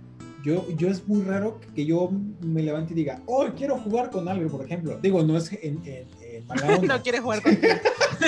Yo, 0.45 0.65
yo 0.77 0.89
es 0.89 1.09
muy 1.09 1.23
raro 1.23 1.59
que 1.75 1.85
yo 1.85 2.09
me 2.41 2.63
levante 2.63 2.93
y 2.93 2.97
diga, 2.97 3.21
oh, 3.27 3.47
quiero 3.57 3.79
jugar 3.79 4.11
con 4.11 4.29
alguien, 4.29 4.49
por 4.49 4.65
ejemplo. 4.65 4.97
Digo, 5.03 5.21
no 5.25 5.37
es 5.37 5.53
en, 5.55 5.81
en, 5.85 6.07
en 6.23 6.47
mala 6.47 6.67
onda. 6.79 6.97
no 6.97 7.03
quiere 7.03 7.19
jugar 7.21 7.43
contigo. 7.43 7.75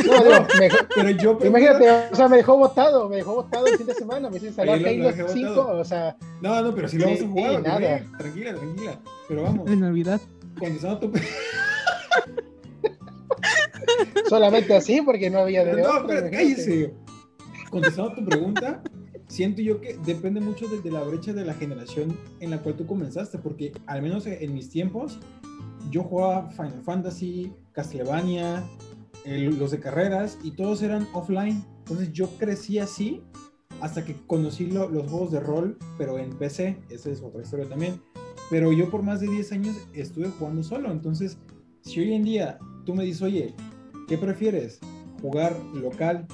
No, 0.07 0.23
no, 0.23 0.47
me- 0.61 0.69
pero 0.95 1.11
yo 1.11 1.39
imagínate, 1.43 1.89
o 2.13 2.15
sea, 2.15 2.29
me 2.29 2.37
dejó 2.37 2.59
botado, 2.59 3.09
me 3.09 3.17
dejó 3.17 3.37
botado 3.37 3.67
el 3.69 3.79
fin 3.79 3.87
de 3.87 3.95
semana, 3.95 4.29
me 4.29 4.39
lo- 4.39 4.51
lo 4.65 4.73
Halo 4.73 4.79
dejé 5.09 5.29
5, 5.29 5.49
botado. 5.55 5.79
o 5.81 5.85
sea, 5.85 6.17
No, 6.43 6.61
no, 6.61 6.75
pero 6.75 6.89
si 6.89 6.99
lo 6.99 7.07
vamos 7.07 7.23
a 7.23 7.27
jugar, 7.29 7.63
nada. 7.63 7.79
bebé. 7.79 8.05
Tranquila, 8.19 8.55
tranquila. 8.55 9.01
Pero 9.29 9.43
vamos, 9.45 9.71
En 9.71 9.81
Navidad. 9.81 10.21
Contestando 10.59 11.01
tu, 11.01 11.13
solamente 14.29 14.75
así 14.77 15.01
porque 15.03 15.31
no 15.31 15.39
había 15.41 15.65
de 15.65 15.83
no, 15.83 15.89
otra, 15.89 16.07
pero 16.07 16.31
cállese. 16.31 16.95
Contestando 17.71 18.15
tu 18.15 18.25
pregunta, 18.25 18.83
siento 19.29 19.63
yo 19.63 19.81
que 19.81 19.99
depende 20.05 20.41
mucho 20.41 20.69
de, 20.69 20.81
de 20.81 20.91
la 20.91 21.03
brecha 21.03 21.33
de 21.33 21.45
la 21.45 21.55
generación 21.55 22.17
en 22.41 22.51
la 22.51 22.59
cual 22.63 22.77
tú 22.77 22.87
comenzaste, 22.87 23.39
porque 23.39 23.73
al 23.87 24.03
menos 24.03 24.27
en 24.27 24.55
mis 24.55 24.71
tiempos, 24.71 25.19
yo 25.91 26.03
jugaba 26.03 26.51
Final 26.51 26.83
Fantasy, 26.83 27.53
Castlevania, 27.73 28.65
el- 29.25 29.59
los 29.59 29.71
de 29.71 29.81
carreras, 29.81 30.39
y 30.43 30.53
todos 30.53 30.83
eran 30.83 31.07
offline. 31.13 31.63
Entonces 31.81 32.13
yo 32.13 32.29
crecí 32.39 32.79
así 32.79 33.23
hasta 33.81 34.05
que 34.05 34.15
conocí 34.27 34.67
lo- 34.67 34.89
los 34.89 35.09
juegos 35.11 35.31
de 35.33 35.41
rol, 35.41 35.79
pero 35.99 36.19
en 36.19 36.31
PC, 36.31 36.79
esa 36.91 37.11
es 37.11 37.23
otra 37.23 37.43
historia 37.43 37.69
también. 37.69 38.01
Pero 38.51 38.73
yo 38.73 38.91
por 38.91 39.03
más 39.03 39.21
de 39.21 39.29
10 39.29 39.53
años 39.53 39.77
estuve 39.93 40.29
jugando 40.29 40.63
solo, 40.63 40.91
entonces 40.91 41.39
si 41.83 42.01
hoy 42.01 42.15
en 42.15 42.25
día 42.25 42.59
tú 42.85 42.95
me 42.95 43.05
dices, 43.05 43.23
oye, 43.23 43.55
¿qué 44.07 44.17
prefieres? 44.17 44.81
¿Jugar 45.21 45.57
local 45.75 46.27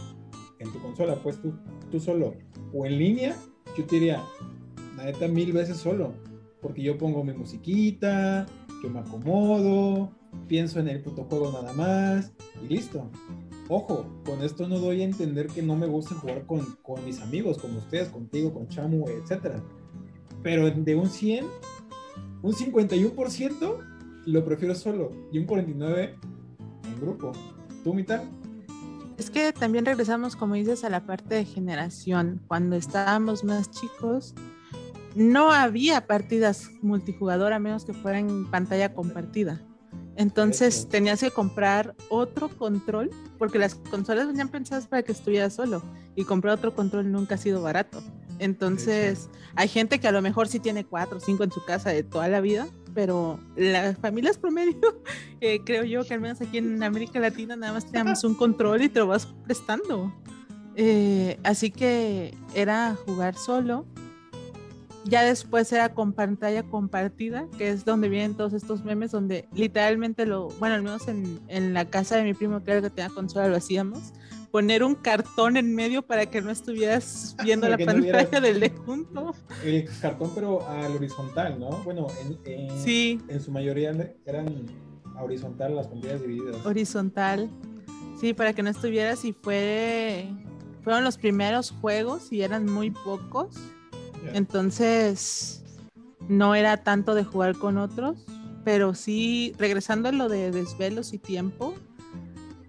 en 0.59 0.73
tu 0.73 0.80
consola, 0.80 1.21
pues 1.23 1.40
tú, 1.40 1.52
tú 1.90 1.99
solo, 1.99 2.35
o 2.73 2.87
en 2.87 2.99
línea? 2.99 3.37
Yo 3.76 3.85
te 3.85 3.97
diría, 3.97 4.23
la 4.97 5.04
neta, 5.04 5.26
mil 5.26 5.52
veces 5.52 5.78
solo, 5.78 6.14
porque 6.61 6.83
yo 6.83 6.97
pongo 6.97 7.25
mi 7.25 7.33
musiquita, 7.33 8.47
yo 8.83 8.90
me 8.90 9.00
acomodo, 9.00 10.12
pienso 10.47 10.78
en 10.80 10.88
el 10.88 11.02
puto 11.02 11.25
juego 11.25 11.50
nada 11.52 11.73
más, 11.73 12.33
y 12.62 12.73
listo. 12.73 13.11
Ojo, 13.68 14.04
con 14.25 14.42
esto 14.42 14.68
no 14.68 14.78
doy 14.78 15.00
a 15.00 15.04
entender 15.04 15.47
que 15.47 15.62
no 15.62 15.75
me 15.75 15.87
gusta 15.87 16.14
jugar 16.14 16.47
con, 16.47 16.76
con 16.83 17.04
mis 17.04 17.21
amigos, 17.21 17.59
con 17.59 17.75
ustedes, 17.76 18.09
contigo, 18.09 18.52
con 18.52 18.68
Chamu, 18.68 19.09
etc. 19.09 19.56
Pero 20.42 20.71
de 20.71 20.94
un 20.94 21.09
100, 21.09 21.47
un 22.45 22.53
51% 22.53 23.79
lo 24.27 24.45
prefiero 24.45 24.75
solo 24.75 25.13
y 25.33 25.39
un 25.39 25.47
49% 25.47 26.15
en 26.85 27.01
grupo. 27.01 27.33
¿Tú, 27.83 27.95
mitad? 27.95 28.23
Es 29.17 29.31
que 29.31 29.53
también 29.55 29.87
regresamos, 29.87 30.37
como 30.37 30.55
dices, 30.55 30.85
a 30.85 30.91
la 30.91 31.07
parte 31.07 31.37
de 31.37 31.47
generación. 31.47 32.43
Cuando 32.47 32.77
estábamos 32.77 33.45
más 33.45 33.71
chicos, 33.71 34.35
no 35.15 35.53
había 35.53 36.07
partidas 36.07 36.71
multijugador 36.83 37.55
a 37.55 37.59
menos 37.59 37.87
que 37.87 37.95
fueran 37.95 38.29
en 38.29 38.51
pantalla 38.51 38.93
compartida. 38.93 39.63
Entonces 40.17 40.81
Eso. 40.81 40.89
tenías 40.89 41.21
que 41.21 41.31
comprar 41.31 41.95
otro 42.11 42.51
control, 42.51 43.11
porque 43.39 43.59
las 43.59 43.75
consolas 43.75 44.27
venían 44.27 44.51
pensadas 44.51 44.87
para 44.87 45.03
que 45.03 45.13
estuvieras 45.13 45.55
solo, 45.55 45.83
y 46.15 46.25
comprar 46.25 46.55
otro 46.55 46.75
control 46.75 47.11
nunca 47.11 47.37
ha 47.37 47.39
sido 47.39 47.63
barato. 47.63 48.03
Entonces, 48.38 49.29
hay 49.55 49.69
gente 49.69 50.00
que 50.00 50.09
a 50.09 50.12
lo 50.12 50.23
mejor 50.23 50.49
sí 50.49 50.59
tiene 50.61 50.85
cuatro 50.85 51.19
o 51.19 51.21
cinco 51.21 51.45
en 51.45 51.53
su 51.53 51.64
casa 51.64 51.91
de 51.91 52.03
toda 52.03 52.29
la 52.29 52.41
vida, 52.41 52.67
pero 52.95 53.38
las 53.57 53.99
familias 53.99 54.38
promedio, 54.38 55.03
eh, 55.41 55.61
creo 55.64 55.85
yo 55.85 56.05
que 56.05 56.14
al 56.14 56.21
menos 56.21 56.41
aquí 56.41 56.59
en 56.59 56.83
América 56.83 57.19
Latina 57.21 57.57
nada 57.57 57.73
más 57.73 57.87
teníamos 57.87 58.25
un 58.25 58.35
control 58.35 58.83
y 58.83 58.88
te 58.88 59.00
lo 59.00 59.07
vas 59.07 59.26
prestando. 59.45 60.12
Eh, 60.76 61.38
así 61.45 61.71
que 61.71 62.35
era 62.55 62.97
jugar 63.07 63.37
solo. 63.37 63.87
Ya 65.07 65.23
después 65.23 65.71
era 65.71 65.93
con 65.93 66.14
pantalla 66.14 66.62
compartida, 66.62 67.47
que 67.59 67.69
es 67.69 67.85
donde 67.85 68.09
vienen 68.09 68.37
todos 68.37 68.55
estos 68.55 68.85
memes, 68.85 69.11
donde 69.11 69.47
literalmente 69.53 70.25
lo, 70.25 70.49
bueno, 70.59 70.76
al 70.76 70.83
menos 70.83 71.09
en, 71.09 71.41
en 71.49 71.75
la 71.75 71.85
casa 71.85 72.17
de 72.17 72.23
mi 72.25 72.33
primo, 72.33 72.57
el 72.57 72.62
que 72.62 72.88
tenía 72.88 73.11
consola, 73.11 73.49
lo 73.49 73.57
hacíamos, 73.57 74.14
poner 74.55 74.85
un 74.85 74.95
cartón 74.95 75.57
en 75.57 75.75
medio 75.75 76.03
para 76.03 76.27
que 76.27 76.41
no 76.41 76.49
estuvieras 76.53 77.35
viendo 77.43 77.69
la 77.69 77.77
no 77.77 77.85
pantalla 77.85 78.41
del 78.41 78.61
de 78.61 78.71
junto. 78.71 79.35
El 79.65 79.85
cartón, 80.01 80.31
pero 80.33 80.65
al 80.69 80.93
horizontal, 80.95 81.59
¿no? 81.59 81.71
Bueno, 81.83 82.07
en, 82.23 82.39
en- 82.53 82.79
Sí, 82.79 83.19
en 83.27 83.41
su 83.41 83.51
mayoría 83.51 83.93
eran 84.25 84.67
a 85.17 85.25
horizontal 85.25 85.75
las 85.75 85.89
pantallas 85.89 86.21
divididas. 86.23 86.65
horizontal. 86.65 87.51
Sí, 88.21 88.33
para 88.33 88.53
que 88.53 88.63
no 88.63 88.71
estuvieras 88.71 89.25
y 89.25 89.33
fue 89.33 90.29
fueron 90.85 91.03
los 91.03 91.19
primeros 91.19 91.73
juegos 91.81 92.31
y 92.33 92.43
eran 92.43 92.65
muy 92.73 92.93
pocos. 92.93 93.57
Entonces 94.35 95.65
no 96.29 96.55
era 96.55 96.77
tanto 96.85 97.17
de 97.17 97.25
jugar 97.25 97.57
con 97.59 97.77
otros, 97.77 98.25
pero 98.65 98.95
sí, 98.95 99.53
regresando 99.59 100.11
a 100.11 100.13
lo 100.13 100.29
de 100.29 100.53
desvelos 100.53 101.13
y 101.13 101.19
tiempo, 101.19 101.75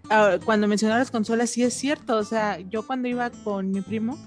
ah, 0.09 0.37
cuando 0.43 0.67
mencionaba 0.67 0.99
las 0.99 1.11
consolas, 1.11 1.49
sí 1.49 1.63
es 1.63 1.73
cierto, 1.73 2.17
o 2.17 2.23
sea, 2.23 2.59
yo 2.59 2.85
cuando 2.85 3.07
iba 3.07 3.29
con 3.29 3.71
mi 3.71 3.81
primo, 3.81 4.17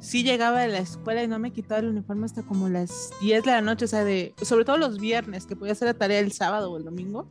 sí 0.00 0.22
llegaba 0.22 0.60
de 0.60 0.68
la 0.68 0.78
escuela 0.78 1.22
y 1.22 1.28
no 1.28 1.38
me 1.38 1.52
quitaba 1.52 1.80
el 1.80 1.88
uniforme 1.88 2.26
hasta 2.26 2.42
como 2.42 2.68
las 2.68 3.10
10 3.20 3.44
de 3.44 3.50
la 3.50 3.60
noche, 3.60 3.84
o 3.84 3.88
sea, 3.88 4.04
de, 4.04 4.34
sobre 4.42 4.64
todo 4.64 4.76
los 4.76 4.98
viernes, 4.98 5.46
que 5.46 5.56
podía 5.56 5.72
hacer 5.72 5.86
la 5.86 5.94
tarea 5.94 6.20
el 6.20 6.32
sábado 6.32 6.70
o 6.70 6.78
el 6.78 6.84
domingo. 6.84 7.30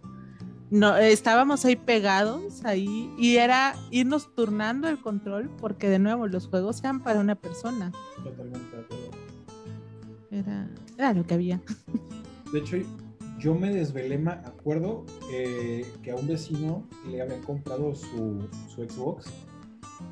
No, 0.70 0.98
estábamos 0.98 1.64
ahí 1.64 1.78
pegados 1.78 2.66
ahí 2.66 3.10
y 3.18 3.38
era 3.38 3.74
irnos 3.90 4.36
turnando 4.36 4.90
el 4.90 5.00
control 5.00 5.50
porque 5.62 5.88
de 5.88 5.98
nuevo 5.98 6.28
los 6.28 6.50
juegos 6.50 6.80
eran 6.82 7.02
para 7.02 7.22
una 7.22 7.36
persona. 7.36 7.94
Totalmente 8.22 8.76
de 8.76 8.82
acuerdo. 8.82 9.12
Era, 10.30 10.70
era 10.98 11.14
lo 11.14 11.26
que 11.26 11.34
había. 11.36 11.62
De 12.52 12.60
hecho, 12.60 12.78
yo 13.38 13.54
me 13.54 13.72
desvelé, 13.72 14.18
me 14.18 14.32
acuerdo 14.32 15.06
eh, 15.32 15.86
que 16.02 16.12
a 16.12 16.16
un 16.16 16.28
vecino 16.28 16.88
le 17.10 17.22
habían 17.22 17.42
comprado 17.44 17.94
su, 17.96 18.48
Xbox 18.76 19.32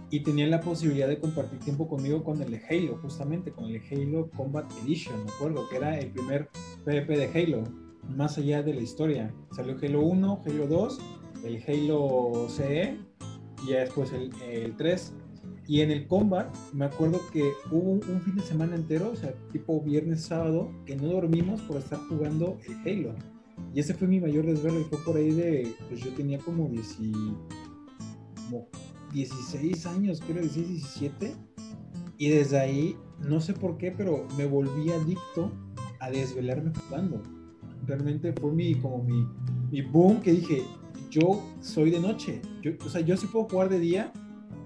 y 0.09 0.21
tenían 0.21 0.51
la 0.51 0.61
posibilidad 0.61 1.07
de 1.07 1.19
compartir 1.19 1.59
tiempo 1.59 1.87
conmigo 1.87 2.23
con 2.23 2.41
el 2.41 2.59
Halo, 2.69 2.97
justamente 3.01 3.51
con 3.51 3.65
el 3.65 3.81
Halo 3.91 4.29
Combat 4.31 4.71
Edition, 4.83 5.23
me 5.23 5.31
acuerdo, 5.31 5.67
que 5.69 5.77
era 5.77 5.97
el 5.97 6.11
primer 6.11 6.49
PvP 6.85 7.17
de 7.17 7.25
Halo, 7.27 7.63
más 8.15 8.37
allá 8.37 8.63
de 8.63 8.73
la 8.73 8.81
historia. 8.81 9.33
Salió 9.55 9.75
Halo 9.81 10.01
1, 10.01 10.41
Halo 10.45 10.67
2, 10.67 10.99
el 11.43 11.63
Halo 11.67 12.47
CE 12.49 12.97
y 13.65 13.71
ya 13.71 13.79
después 13.79 14.11
el, 14.13 14.31
el 14.43 14.75
3. 14.75 15.13
Y 15.67 15.81
en 15.81 15.89
el 15.89 16.07
Combat, 16.07 16.55
me 16.73 16.85
acuerdo 16.85 17.19
que 17.31 17.53
hubo 17.71 17.91
un, 17.91 18.21
fin 18.21 18.35
de 18.35 18.43
semana 18.43 18.75
entero, 18.75 19.11
o 19.11 19.15
sea, 19.15 19.33
tipo 19.51 19.81
viernes, 19.81 20.21
sábado, 20.21 20.69
que 20.85 20.95
no 20.95 21.07
dormimos 21.07 21.61
por 21.61 21.77
estar 21.77 21.99
jugando 22.07 22.59
el 22.67 22.75
Halo. 23.07 23.15
Y 23.73 23.79
ese 23.79 23.93
fue 23.95 24.07
mi 24.07 24.19
mayor 24.19 24.45
desvelo 24.45 24.79
y 24.79 24.83
fue 24.83 24.99
por 24.99 25.17
ahí 25.17 25.31
de, 25.31 25.73
pues 25.89 26.01
yo 26.01 26.11
tenía 26.11 26.37
como, 26.39 26.69
10 26.69 26.97
como 28.45 28.67
16 29.11 29.85
años, 29.87 30.21
creo, 30.21 30.41
16, 30.41 30.67
17. 30.67 31.35
Y 32.17 32.29
desde 32.29 32.59
ahí, 32.59 32.95
no 33.27 33.41
sé 33.41 33.53
por 33.53 33.77
qué, 33.77 33.91
pero 33.91 34.27
me 34.37 34.45
volví 34.45 34.91
adicto 34.91 35.51
a 35.99 36.11
desvelarme 36.11 36.71
jugando. 36.87 37.23
Realmente 37.87 38.33
fue 38.33 38.51
mi, 38.51 38.75
como 38.75 39.03
mi, 39.03 39.25
mi 39.71 39.81
boom 39.81 40.21
que 40.21 40.31
dije, 40.31 40.63
yo 41.09 41.43
soy 41.59 41.89
de 41.89 41.99
noche. 41.99 42.41
Yo, 42.61 42.71
o 42.85 42.89
sea, 42.89 43.01
yo 43.01 43.17
sí 43.17 43.27
puedo 43.27 43.45
jugar 43.49 43.69
de 43.69 43.79
día, 43.79 44.13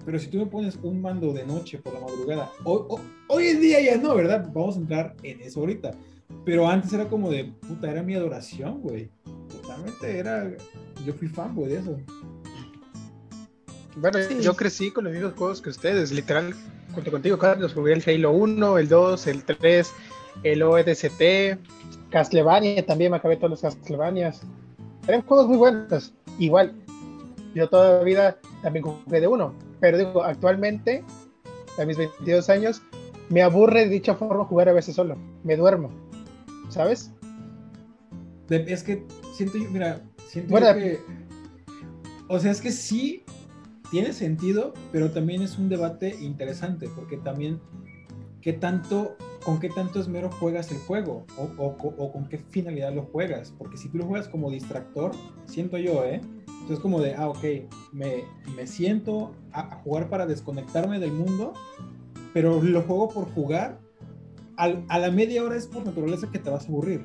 pero 0.04 0.18
si 0.18 0.28
tú 0.28 0.38
me 0.38 0.46
pones 0.46 0.78
un 0.82 1.00
mando 1.00 1.32
de 1.32 1.44
noche 1.46 1.78
por 1.78 1.92
la 1.94 2.00
madrugada, 2.00 2.50
hoy, 2.64 2.82
hoy, 2.88 3.00
hoy 3.28 3.46
en 3.48 3.60
día 3.60 3.80
ya 3.80 3.96
no, 3.96 4.14
¿verdad? 4.14 4.48
Vamos 4.52 4.76
a 4.76 4.80
entrar 4.80 5.14
en 5.22 5.40
eso 5.40 5.60
ahorita. 5.60 5.92
Pero 6.44 6.68
antes 6.68 6.92
era 6.92 7.08
como 7.08 7.28
de, 7.30 7.44
puta, 7.66 7.90
era 7.90 8.02
mi 8.02 8.14
adoración, 8.14 8.80
güey. 8.80 9.10
Totalmente 9.48 10.18
era, 10.18 10.50
yo 11.04 11.12
fui 11.12 11.28
fanboy 11.28 11.68
de 11.68 11.78
eso. 11.78 11.98
Bueno, 13.96 14.18
Sí. 14.22 14.38
yo 14.40 14.54
crecí 14.54 14.90
con 14.90 15.04
los 15.04 15.12
mismos 15.12 15.34
juegos 15.36 15.60
que 15.60 15.70
ustedes, 15.70 16.12
literal, 16.12 16.54
junto 16.94 17.10
contigo, 17.10 17.38
Carlos, 17.38 17.74
jugué 17.74 17.92
el 17.94 18.02
Halo 18.06 18.30
1, 18.32 18.78
el 18.78 18.88
2, 18.88 19.26
el 19.26 19.44
3, 19.44 19.92
el 20.44 20.62
ODST, 20.62 21.58
Castlevania, 22.10 22.86
también 22.86 23.10
me 23.10 23.16
acabé 23.18 23.36
todos 23.36 23.50
los 23.50 23.60
Castlevanias. 23.60 24.42
Eran 25.08 25.22
juegos 25.22 25.48
muy 25.48 25.56
buenos. 25.56 26.12
Igual, 26.38 26.72
yo 27.54 27.68
toda 27.68 27.98
la 27.98 28.04
vida 28.04 28.38
también 28.62 28.84
jugué 28.84 29.20
de 29.20 29.26
uno, 29.26 29.54
pero 29.80 29.98
digo, 29.98 30.22
actualmente, 30.22 31.04
a 31.80 31.84
mis 31.84 31.96
22 31.96 32.48
años, 32.50 32.82
me 33.28 33.42
aburre 33.42 33.84
de 33.84 33.90
dicha 33.90 34.14
forma 34.14 34.44
jugar 34.44 34.68
a 34.68 34.72
veces 34.72 34.94
solo. 34.94 35.16
Me 35.44 35.56
duermo, 35.56 35.90
¿sabes? 36.68 37.12
Es 38.48 38.82
que 38.82 39.04
siento 39.32 39.58
yo, 39.58 39.70
mira, 39.70 40.02
siento 40.26 40.50
Bueno, 40.50 40.68
yo 40.68 40.74
que. 40.74 40.98
O 42.28 42.38
sea, 42.38 42.50
es 42.50 42.60
que 42.60 42.70
sí 42.72 43.24
tiene 43.90 44.12
sentido, 44.12 44.72
pero 44.92 45.10
también 45.10 45.42
es 45.42 45.58
un 45.58 45.68
debate 45.68 46.16
interesante, 46.20 46.88
porque 46.94 47.16
también, 47.16 47.60
¿qué 48.40 48.52
tanto, 48.52 49.16
con 49.44 49.58
qué 49.60 49.68
tanto 49.68 50.00
esmero 50.00 50.30
juegas 50.30 50.70
el 50.70 50.78
juego? 50.78 51.26
O, 51.36 51.44
o- 51.62 51.76
o 51.98 52.12
con 52.12 52.28
qué 52.28 52.38
finalidad 52.38 52.92
lo 52.92 53.02
juegas? 53.02 53.52
Porque 53.56 53.76
si 53.76 53.88
tú 53.88 53.98
lo 53.98 54.04
juegas 54.06 54.28
como 54.28 54.50
distractor, 54.50 55.12
siento 55.46 55.76
yo, 55.78 56.04
¿eh? 56.04 56.20
Entonces 56.60 56.80
como 56.80 57.00
de, 57.00 57.14
ah, 57.14 57.28
ok, 57.28 57.44
me, 57.92 58.24
me 58.54 58.66
siento 58.66 59.32
a, 59.52 59.76
jugar 59.82 60.08
para 60.08 60.26
desconectarme 60.26 60.98
del 60.98 61.12
mundo, 61.12 61.54
pero 62.32 62.62
lo 62.62 62.82
juego 62.82 63.08
por 63.08 63.24
jugar. 63.32 63.80
a 64.56 64.98
la 64.98 65.10
media 65.10 65.42
hora 65.42 65.56
es 65.56 65.66
por 65.66 65.84
naturaleza 65.84 66.30
que 66.30 66.38
te 66.38 66.50
vas 66.50 66.64
a 66.64 66.68
aburrir. 66.68 67.04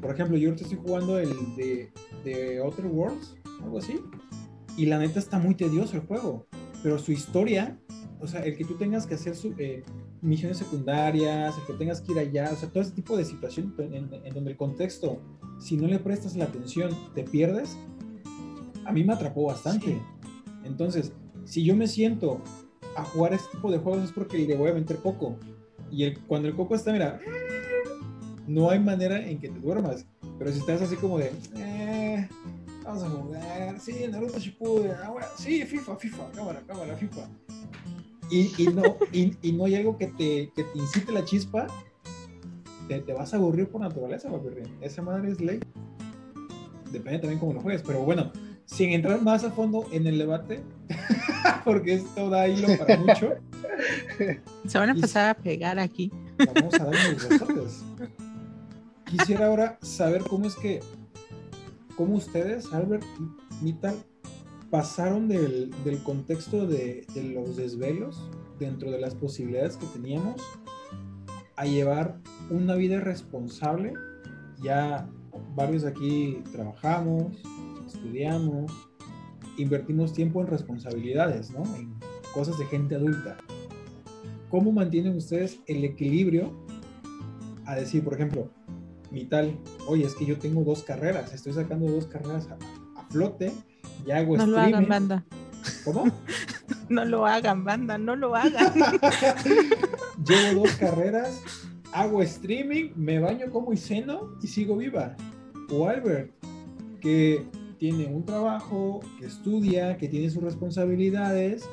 Por 0.00 0.12
ejemplo, 0.12 0.36
yo 0.36 0.50
ahorita 0.50 0.64
estoy 0.64 0.78
jugando 0.78 1.18
el 1.18 1.30
de, 1.56 1.90
de 2.24 2.58
Outer 2.58 2.86
Worlds, 2.86 3.36
algo 3.62 3.78
así, 3.78 4.00
y 4.76 4.86
la 4.86 4.98
neta 4.98 5.18
está 5.18 5.38
muy 5.38 5.56
tedioso 5.56 5.96
el 5.96 6.02
juego, 6.02 6.46
pero 6.84 6.98
su 6.98 7.10
historia, 7.10 7.78
o 8.20 8.26
sea, 8.28 8.42
el 8.44 8.56
que 8.56 8.64
tú 8.64 8.74
tengas 8.76 9.06
que 9.06 9.14
hacer 9.14 9.34
su, 9.34 9.54
eh, 9.58 9.82
misiones 10.22 10.58
secundarias, 10.58 11.56
el 11.58 11.66
que 11.66 11.72
tengas 11.72 12.00
que 12.00 12.12
ir 12.12 12.18
allá, 12.18 12.50
o 12.52 12.56
sea, 12.56 12.68
todo 12.68 12.82
ese 12.82 12.92
tipo 12.92 13.16
de 13.16 13.24
situaciones 13.24 13.72
en, 13.78 14.08
donde 14.34 14.50
el 14.50 14.56
contexto, 14.56 15.20
si 15.58 15.76
no 15.76 15.88
le 15.88 15.98
prestas 15.98 16.36
la 16.36 16.44
atención, 16.44 16.90
te 17.14 17.24
pierdes, 17.24 17.76
a 18.88 18.92
mí 18.92 19.04
me 19.04 19.12
atrapó 19.12 19.44
bastante. 19.44 20.00
Entonces, 20.64 21.12
si 21.44 21.62
yo 21.62 21.76
me 21.76 21.86
siento 21.86 22.40
a 22.96 23.04
jugar 23.04 23.34
este 23.34 23.50
tipo 23.52 23.70
de 23.70 23.78
juegos 23.78 24.04
es 24.04 24.12
porque 24.12 24.38
le 24.38 24.56
voy 24.56 24.70
a 24.70 24.74
meter 24.74 24.96
coco. 24.96 25.36
Y 25.90 26.04
el, 26.04 26.18
cuando 26.20 26.48
el 26.48 26.56
coco 26.56 26.74
está, 26.74 26.92
mira, 26.92 27.20
no 28.46 28.70
hay 28.70 28.80
manera 28.80 29.24
en 29.24 29.38
que 29.38 29.50
te 29.50 29.60
duermas. 29.60 30.06
Pero 30.38 30.50
si 30.52 30.58
estás 30.58 30.80
así 30.80 30.96
como 30.96 31.18
de, 31.18 31.32
eh, 31.56 32.28
vamos 32.82 33.02
a 33.02 33.10
jugar, 33.10 33.78
sí, 33.78 34.06
Naruto 34.10 34.38
Shippuden, 34.38 34.92
ah, 34.92 35.14
sí, 35.36 35.64
FIFA, 35.64 35.96
FIFA, 35.96 36.30
cámara, 36.32 36.62
cámara, 36.66 36.96
FIFA 36.96 37.28
y, 38.30 38.62
y 38.62 38.66
no, 38.68 38.96
y, 39.12 39.36
y, 39.42 39.52
no 39.52 39.64
hay 39.64 39.76
algo 39.76 39.96
que 39.96 40.06
te, 40.06 40.50
que 40.54 40.64
te 40.64 40.78
incite 40.78 41.12
la 41.12 41.24
chispa, 41.24 41.66
te, 42.86 43.00
te, 43.00 43.12
vas 43.12 43.32
a 43.32 43.36
aburrir 43.36 43.68
por 43.68 43.80
naturaleza, 43.80 44.30
papi. 44.30 44.48
Esa 44.80 45.02
madre 45.02 45.30
es 45.30 45.40
ley. 45.40 45.60
Depende 46.92 47.18
también 47.18 47.38
cómo 47.38 47.54
lo 47.54 47.60
juegues, 47.60 47.82
pero 47.82 48.00
bueno, 48.00 48.32
sin 48.68 48.92
entrar 48.92 49.22
más 49.22 49.44
a 49.44 49.50
fondo 49.50 49.86
en 49.92 50.06
el 50.06 50.18
debate, 50.18 50.60
porque 51.64 51.94
esto 51.94 52.28
da 52.28 52.46
hilo 52.46 52.68
para 52.78 52.98
mucho. 52.98 53.34
Se 54.66 54.78
van 54.78 54.90
a 54.90 54.92
empezar 54.92 55.30
a 55.30 55.34
pegar 55.34 55.78
aquí. 55.78 56.12
Vamos 56.54 56.74
a 56.74 56.84
dar 56.84 56.94
unos 57.10 57.28
besotes. 57.28 57.84
Quisiera 59.06 59.46
ahora 59.46 59.78
saber 59.80 60.22
cómo 60.22 60.46
es 60.46 60.54
que, 60.54 60.80
cómo 61.96 62.16
ustedes, 62.16 62.70
Albert 62.72 63.04
y 63.18 63.64
Mital, 63.64 63.96
pasaron 64.70 65.28
del, 65.28 65.70
del 65.82 66.02
contexto 66.02 66.66
de, 66.66 67.06
de, 67.14 67.22
los 67.24 67.56
desvelos 67.56 68.30
dentro 68.58 68.90
de 68.90 69.00
las 69.00 69.14
posibilidades 69.14 69.78
que 69.78 69.86
teníamos 69.86 70.42
a 71.56 71.64
llevar 71.64 72.20
una 72.50 72.74
vida 72.74 73.00
responsable. 73.00 73.94
Ya 74.62 75.08
varios 75.54 75.84
aquí 75.84 76.42
trabajamos, 76.52 77.38
estudiamos, 77.94 78.70
invertimos 79.56 80.12
tiempo 80.12 80.40
en 80.40 80.46
responsabilidades, 80.46 81.50
¿no? 81.50 81.62
En 81.76 81.94
cosas 82.32 82.58
de 82.58 82.66
gente 82.66 82.94
adulta. 82.94 83.36
¿Cómo 84.50 84.72
mantienen 84.72 85.16
ustedes 85.16 85.58
el 85.66 85.84
equilibrio 85.84 86.52
a 87.66 87.74
decir, 87.74 88.02
por 88.02 88.14
ejemplo, 88.14 88.50
mi 89.10 89.24
tal, 89.24 89.58
oye, 89.86 90.04
es 90.04 90.14
que 90.14 90.24
yo 90.24 90.38
tengo 90.38 90.64
dos 90.64 90.82
carreras, 90.82 91.32
estoy 91.34 91.52
sacando 91.52 91.90
dos 91.90 92.06
carreras 92.06 92.48
a, 92.48 92.58
a 92.98 93.04
flote 93.04 93.52
no 94.06 94.46
lo 94.46 94.58
hagan, 94.58 94.88
banda. 94.88 95.24
¿Cómo? 95.84 96.04
no 96.88 97.04
lo 97.04 97.26
hagan, 97.26 97.64
banda, 97.64 97.98
no 97.98 98.16
lo 98.16 98.34
hagan. 98.34 98.72
Llevo 100.24 100.62
dos 100.62 100.72
carreras, 100.76 101.42
hago 101.92 102.22
streaming, 102.22 102.90
me 102.96 103.18
baño 103.18 103.50
como 103.50 103.72
y 103.72 103.76
ceno 103.76 104.36
y 104.42 104.46
sigo 104.46 104.76
viva. 104.76 105.16
O 105.70 105.86
Albert, 105.86 106.32
que 107.00 107.46
tiene 107.78 108.06
un 108.06 108.24
trabajo, 108.24 109.00
que 109.18 109.26
estudia, 109.26 109.96
que 109.96 110.08
tiene 110.08 110.30
sus 110.30 110.42
responsabilidades. 110.42 111.68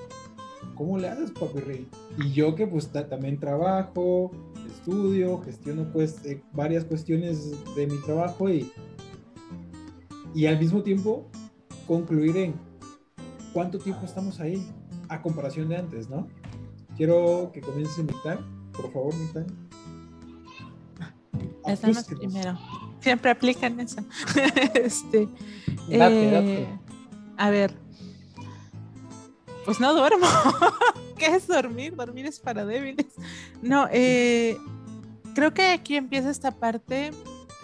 ¿Cómo 0.75 0.97
le 0.97 1.07
haces, 1.07 1.31
papi 1.31 1.87
Y 2.17 2.31
yo 2.31 2.55
que 2.55 2.67
pues 2.67 2.89
también 2.91 3.39
trabajo, 3.39 4.31
estudio, 4.67 5.39
gestiono 5.41 5.91
pues 5.91 6.23
eh, 6.25 6.41
varias 6.53 6.83
cuestiones 6.83 7.53
de 7.75 7.87
mi 7.87 7.97
trabajo 8.01 8.49
y, 8.49 8.71
y 10.33 10.45
al 10.47 10.59
mismo 10.59 10.81
tiempo 10.83 11.27
concluir 11.87 12.35
en 12.37 12.53
cuánto 13.53 13.79
tiempo 13.79 14.05
estamos 14.05 14.39
ahí 14.39 14.65
a 15.07 15.21
comparación 15.21 15.69
de 15.69 15.77
antes, 15.77 16.09
¿no? 16.09 16.27
Quiero 16.97 17.51
que 17.53 17.61
comiences 17.61 18.03
mitad, 18.03 18.39
por 18.73 18.91
favor, 18.91 19.13
mitad. 19.15 19.45
Estamos 21.65 22.03
primero. 22.05 22.57
Siempre 23.05 23.29
aplican 23.29 23.79
eso. 23.79 24.01
este, 24.73 25.29
eh, 25.89 26.67
A 27.37 27.51
ver. 27.51 27.71
Pues 29.63 29.79
no 29.79 29.93
duermo. 29.93 30.25
¿Qué 31.19 31.27
es 31.27 31.45
dormir? 31.45 31.95
Dormir 31.95 32.25
es 32.25 32.39
para 32.39 32.65
débiles. 32.65 33.05
No, 33.61 33.87
eh, 33.91 34.57
creo 35.35 35.53
que 35.53 35.67
aquí 35.67 35.97
empieza 35.97 36.31
esta 36.31 36.49
parte. 36.49 37.11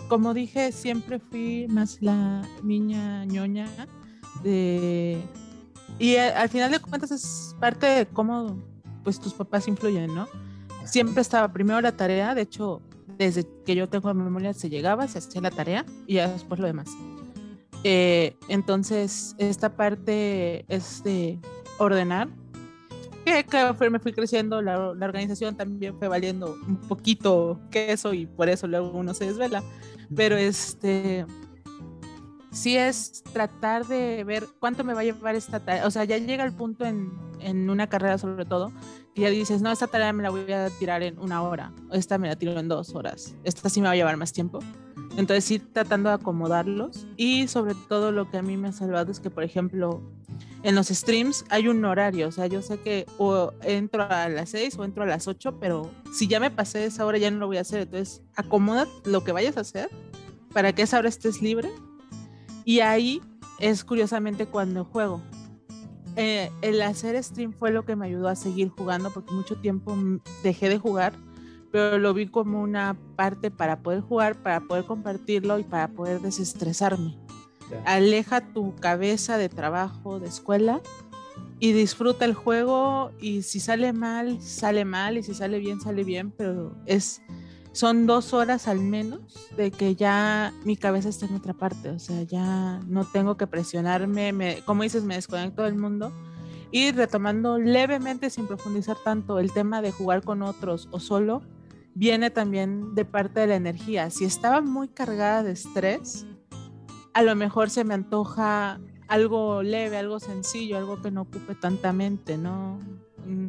Como 0.08 0.36
dije, 0.36 0.72
siempre 0.72 1.18
fui 1.18 1.66
más 1.70 2.04
la 2.04 2.44
niña 2.62 3.26
ñoña 3.26 3.66
y 4.44 6.18
al 6.18 6.50
final 6.50 6.70
de 6.70 6.80
cuentas 6.82 7.10
es 7.10 7.56
parte 7.60 7.88
de 7.88 8.06
cómo 8.06 8.62
pues 9.04 9.20
tus 9.20 9.34
papás 9.34 9.68
influyen, 9.68 10.14
¿no? 10.14 10.28
Siempre 10.86 11.24
estaba 11.24 11.52
primero 11.52 11.82
la 11.82 11.94
tarea, 11.94 12.36
de 12.36 12.44
hecho, 12.44 12.84
desde 13.26 13.46
que 13.66 13.76
yo 13.76 13.88
tengo 13.88 14.12
memoria 14.16 14.52
se 14.54 14.68
llegaba, 14.68 15.08
se 15.08 15.20
hacía 15.20 15.42
la 15.42 15.52
tarea 15.52 15.86
y 16.08 16.16
ya 16.16 16.28
después 16.28 16.60
lo 16.60 16.66
demás. 16.66 16.90
Eh, 17.84 18.36
entonces, 18.48 19.36
esta 19.38 19.76
parte 19.76 20.66
es 20.68 21.04
de 21.04 21.40
ordenar. 21.78 22.30
Que, 23.24 23.44
que 23.44 23.90
me 23.92 24.00
fui 24.00 24.14
creciendo, 24.14 24.64
la, 24.64 24.96
la, 24.96 25.06
organización 25.06 25.56
también 25.56 25.96
fue 26.00 26.08
valiendo 26.08 26.58
un 26.68 26.78
poquito 26.78 27.60
queso 27.70 28.16
y 28.16 28.26
por 28.26 28.50
eso 28.50 28.66
luego 28.66 28.90
uno 28.90 29.14
se 29.14 29.28
desvela. 29.28 29.62
Pero 30.16 30.36
este, 30.36 31.28
sí 32.52 32.78
es 32.78 33.22
tratar 33.32 33.86
de 33.86 34.24
ver 34.24 34.48
cuánto 34.60 34.84
me 34.84 34.96
va 34.96 35.02
a 35.02 35.04
llevar 35.04 35.36
esta 35.36 35.60
tarea. 35.60 35.86
O 35.86 35.92
sea, 35.92 36.04
ya 36.06 36.18
llega 36.18 36.44
el 36.44 36.54
punto 36.54 36.86
en, 36.86 37.12
en 37.40 37.70
una 37.70 37.86
carrera 37.86 38.18
sobre 38.18 38.46
todo, 38.46 38.72
que 39.14 39.22
ya 39.22 39.30
dices, 39.30 39.62
no, 39.62 39.72
esta 39.72 39.88
tarea 39.88 40.14
me 40.14 40.24
la 40.24 40.30
voy 40.30 40.52
a 40.52 40.70
tirar 40.70 41.04
en 41.04 41.20
una 41.20 41.42
hora, 41.42 41.74
esta 41.92 42.18
me 42.18 42.28
la 42.28 42.36
tiro 42.36 42.58
en 42.60 42.68
dos 42.68 42.96
horas, 42.96 43.36
esta 43.44 43.70
sí 43.70 43.82
me 43.82 43.88
va 43.88 43.94
a 43.94 43.96
llevar 43.96 44.18
más 44.18 44.32
tiempo. 44.32 44.60
Entonces 45.18 45.44
sí 45.44 45.60
tratando 45.60 46.10
de 46.10 46.16
acomodarlos 46.16 47.06
y 47.18 47.48
sobre 47.50 47.76
todo 47.76 48.14
lo 48.14 48.32
que 48.32 48.38
a 48.38 48.42
mí 48.42 48.56
me 48.56 48.70
ha 48.70 48.72
salvado 48.72 49.12
es 49.12 49.20
que, 49.20 49.30
por 49.30 49.44
ejemplo, 49.44 50.02
en 50.64 50.76
los 50.76 50.88
streams 50.88 51.44
hay 51.50 51.68
un 51.68 51.84
horario, 51.84 52.30
o 52.30 52.32
sea, 52.32 52.48
yo 52.48 52.62
sé 52.62 52.80
que 52.80 53.06
o 53.18 53.52
entro 53.62 54.04
a 54.10 54.30
las 54.30 54.50
seis 54.50 54.78
o 54.78 54.86
entro 54.86 55.04
a 55.04 55.08
las 55.08 55.28
ocho, 55.28 55.60
pero 55.60 55.92
si 56.14 56.28
ya 56.28 56.40
me 56.40 56.50
pasé 56.50 56.86
esa 56.86 57.06
hora 57.06 57.18
ya 57.18 57.30
no 57.30 57.40
lo 57.40 57.48
voy 57.48 57.58
a 57.58 57.62
hacer, 57.62 57.82
entonces 57.82 58.22
acomoda 58.36 58.88
lo 59.04 59.24
que 59.24 59.34
vayas 59.34 59.58
a 59.58 59.62
hacer 59.62 59.90
para 60.54 60.74
que 60.74 60.84
esa 60.84 60.98
hora 61.00 61.10
estés 61.10 61.42
libre 61.42 61.70
y 62.64 62.80
ahí 62.80 63.22
es 63.60 63.84
curiosamente 63.84 64.46
cuando 64.46 64.86
juego. 64.86 65.22
Eh, 66.16 66.52
el 66.62 66.82
hacer 66.82 67.22
stream 67.24 67.54
fue 67.54 67.72
lo 67.72 67.86
que 67.86 67.96
me 67.96 68.06
ayudó 68.06 68.28
a 68.28 68.36
seguir 68.36 68.70
jugando 68.70 69.12
porque 69.12 69.34
mucho 69.34 69.56
tiempo 69.56 69.96
dejé 70.44 70.70
de 70.70 70.78
jugar, 70.78 71.14
pero 71.72 71.98
lo 71.98 72.14
vi 72.14 72.28
como 72.28 72.62
una 72.62 72.98
parte 73.16 73.50
para 73.50 73.80
poder 73.82 74.02
jugar, 74.02 74.36
para 74.42 74.60
poder 74.62 74.86
compartirlo 74.86 75.58
y 75.60 75.64
para 75.64 75.88
poder 75.88 76.20
desestresarme. 76.22 77.18
Aleja 77.86 78.42
tu 78.54 78.76
cabeza 78.76 79.38
de 79.38 79.48
trabajo, 79.48 80.20
de 80.20 80.28
escuela 80.28 80.82
y 81.60 81.72
disfruta 81.72 82.26
el 82.26 82.34
juego 82.34 83.12
y 83.22 83.44
si 83.44 83.60
sale 83.60 83.94
mal, 83.94 84.42
sale 84.42 84.84
mal 84.84 85.18
y 85.18 85.24
si 85.24 85.34
sale 85.34 85.60
bien, 85.60 85.80
sale 85.80 86.04
bien, 86.04 86.32
pero 86.32 86.76
es 86.86 87.22
son 87.72 88.06
dos 88.06 88.34
horas 88.34 88.68
al 88.68 88.80
menos 88.80 89.22
de 89.56 89.72
que 89.72 89.96
ya 89.96 90.54
mi 90.66 90.76
cabeza 90.76 91.10
está 91.10 91.26
en 91.26 91.36
otra 91.36 91.54
parte, 91.54 91.90
o 91.90 92.00
sea, 92.00 92.24
ya 92.24 92.80
no 92.88 93.06
tengo 93.06 93.38
que 93.38 93.48
presionarme, 93.48 94.34
me, 94.34 94.62
como 94.66 94.84
dices, 94.84 95.04
me 95.04 95.16
desconecto 95.16 95.64
del 95.64 95.76
mundo 95.76 96.12
y 96.72 96.92
retomando 96.92 97.58
levemente 97.58 98.30
sin 98.30 98.48
profundizar 98.48 98.98
tanto 99.04 99.40
el 99.40 99.52
tema 99.52 99.82
de 99.82 99.92
jugar 99.92 100.24
con 100.24 100.42
otros 100.42 100.88
o 100.92 101.00
solo, 101.00 101.42
viene 101.94 102.30
también 102.30 102.96
de 102.96 103.06
parte 103.06 103.42
de 103.42 103.48
la 103.48 103.56
energía. 103.56 104.10
Si 104.10 104.24
estaba 104.24 104.62
muy 104.62 104.88
cargada 104.88 105.44
de 105.44 105.52
estrés, 105.52 106.26
a 107.14 107.24
lo 107.24 107.36
mejor 107.36 107.70
se 107.70 107.84
me 107.84 107.94
antoja 107.94 108.80
algo 109.12 109.62
leve, 109.62 109.98
algo 109.98 110.22
sencillo, 110.22 110.78
algo 110.78 111.02
que 111.02 111.12
no 111.12 111.24
ocupe 111.24 111.54
tanta 111.54 111.92
mente, 111.92 112.38
¿no? 112.38 112.80
Mm, 113.26 113.48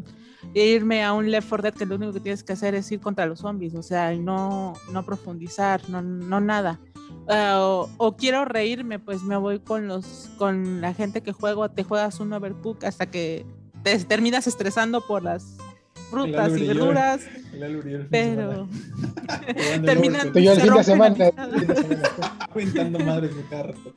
irme 0.54 1.04
a 1.04 1.12
un 1.12 1.30
Left 1.30 1.48
4 1.48 1.62
Dead 1.62 1.74
que 1.74 1.86
lo 1.86 1.94
único 1.94 2.12
que 2.12 2.18
tienes 2.18 2.42
que 2.42 2.52
hacer 2.52 2.74
es 2.74 2.90
ir 2.90 2.98
contra 2.98 3.26
los 3.26 3.38
zombies, 3.38 3.76
o 3.76 3.82
sea, 3.82 4.12
no, 4.12 4.72
no 4.90 5.04
profundizar, 5.04 5.88
no, 5.88 6.02
no 6.02 6.40
nada. 6.40 6.80
Ah, 7.28 7.84
o, 7.96 8.16
quiero 8.16 8.44
reírme, 8.44 8.98
pues 8.98 9.22
me 9.22 9.36
voy 9.36 9.60
con 9.60 9.86
los 9.86 10.30
con 10.36 10.80
la 10.80 10.94
gente 10.94 11.22
que 11.22 11.30
juego, 11.30 11.70
te 11.70 11.84
juegas 11.84 12.18
un 12.18 12.32
overcook 12.32 12.82
hasta 12.84 13.06
que 13.06 13.46
te 13.84 13.96
terminas 14.00 14.48
estresando 14.48 15.00
por 15.06 15.22
las 15.22 15.58
frutas 16.12 16.56
y 16.56 16.66
verduras, 16.66 17.20
pero 18.10 18.68
terminan- 19.84 20.32
yo 20.34 20.52
el 20.52 20.60
fin 20.60 20.74
de 20.74 20.84
semana. 20.84 21.16
aventando 22.50 22.98
madres 23.04 23.34
de 23.36 23.42
cada 23.44 23.62
rato. 23.64 23.92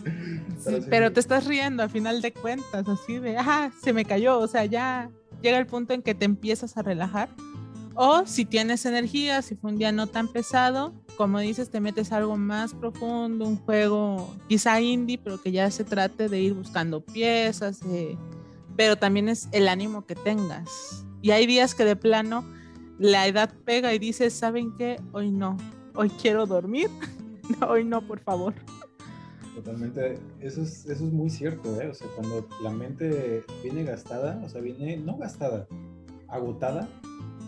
Sí, 0.66 0.76
sí, 0.82 0.88
pero 0.90 1.08
sí. 1.10 1.14
te 1.14 1.20
estás 1.20 1.46
riendo 1.46 1.84
a 1.84 1.90
final 1.90 2.22
de 2.22 2.32
cuentas, 2.34 2.88
así 2.88 3.20
de, 3.20 3.38
ah, 3.38 3.72
se 3.84 3.94
me 3.94 4.06
cayó, 4.06 4.40
o 4.40 4.48
sea, 4.48 4.66
ya 4.66 5.10
llega 5.42 5.58
el 5.58 5.66
punto 5.68 5.94
en 5.94 6.02
que 6.02 6.16
te 6.16 6.26
empiezas 6.26 6.78
a 6.78 6.82
relajar. 6.82 7.30
O 7.98 8.24
si 8.26 8.44
tienes 8.44 8.86
energía, 8.86 9.42
si 9.42 9.56
fue 9.56 9.72
un 9.72 9.78
día 9.78 9.94
no 9.94 10.08
tan 10.08 10.28
pesado, 10.28 10.94
como 11.16 11.40
dices, 11.40 11.70
te 11.70 11.80
metes 11.80 12.12
a 12.12 12.18
algo 12.18 12.36
más 12.36 12.74
profundo, 12.74 13.46
un 13.48 13.56
juego 13.56 14.36
quizá 14.50 14.82
indie, 14.82 15.18
pero 15.18 15.42
que 15.42 15.54
ya 15.54 15.72
se 15.72 15.86
trate 15.86 16.28
de 16.28 16.42
ir 16.42 16.54
buscando 16.54 17.00
piezas, 17.00 17.80
de- 17.80 18.18
pero 18.76 18.98
también 18.98 19.30
es 19.30 19.48
el 19.54 19.70
ánimo 19.70 20.06
que 20.06 20.16
tengas. 20.16 21.06
Y 21.26 21.32
hay 21.32 21.48
días 21.48 21.74
que 21.74 21.86
de 21.86 21.96
plano 21.96 22.46
la 23.00 23.26
edad 23.26 23.52
pega 23.66 23.92
y 23.96 23.98
dices, 23.98 24.32
¿saben 24.32 24.78
qué? 24.78 25.02
Hoy 25.12 25.32
no, 25.32 25.58
hoy 25.96 26.12
quiero 26.22 26.46
dormir, 26.46 26.88
hoy 27.68 27.84
no, 27.84 28.06
por 28.06 28.20
favor. 28.20 28.54
Totalmente, 29.56 30.20
eso 30.40 30.62
es, 30.62 30.86
eso 30.86 31.04
es 31.04 31.12
muy 31.12 31.32
cierto, 31.32 31.82
¿eh? 31.82 31.88
O 31.88 31.96
sea, 31.96 32.08
cuando 32.16 32.48
la 32.62 32.70
mente 32.70 33.44
viene 33.64 33.84
gastada, 33.84 34.40
o 34.46 34.50
sea, 34.50 34.62
viene 34.62 34.98
no 34.98 35.18
gastada, 35.18 35.68
agotada, 36.28 36.88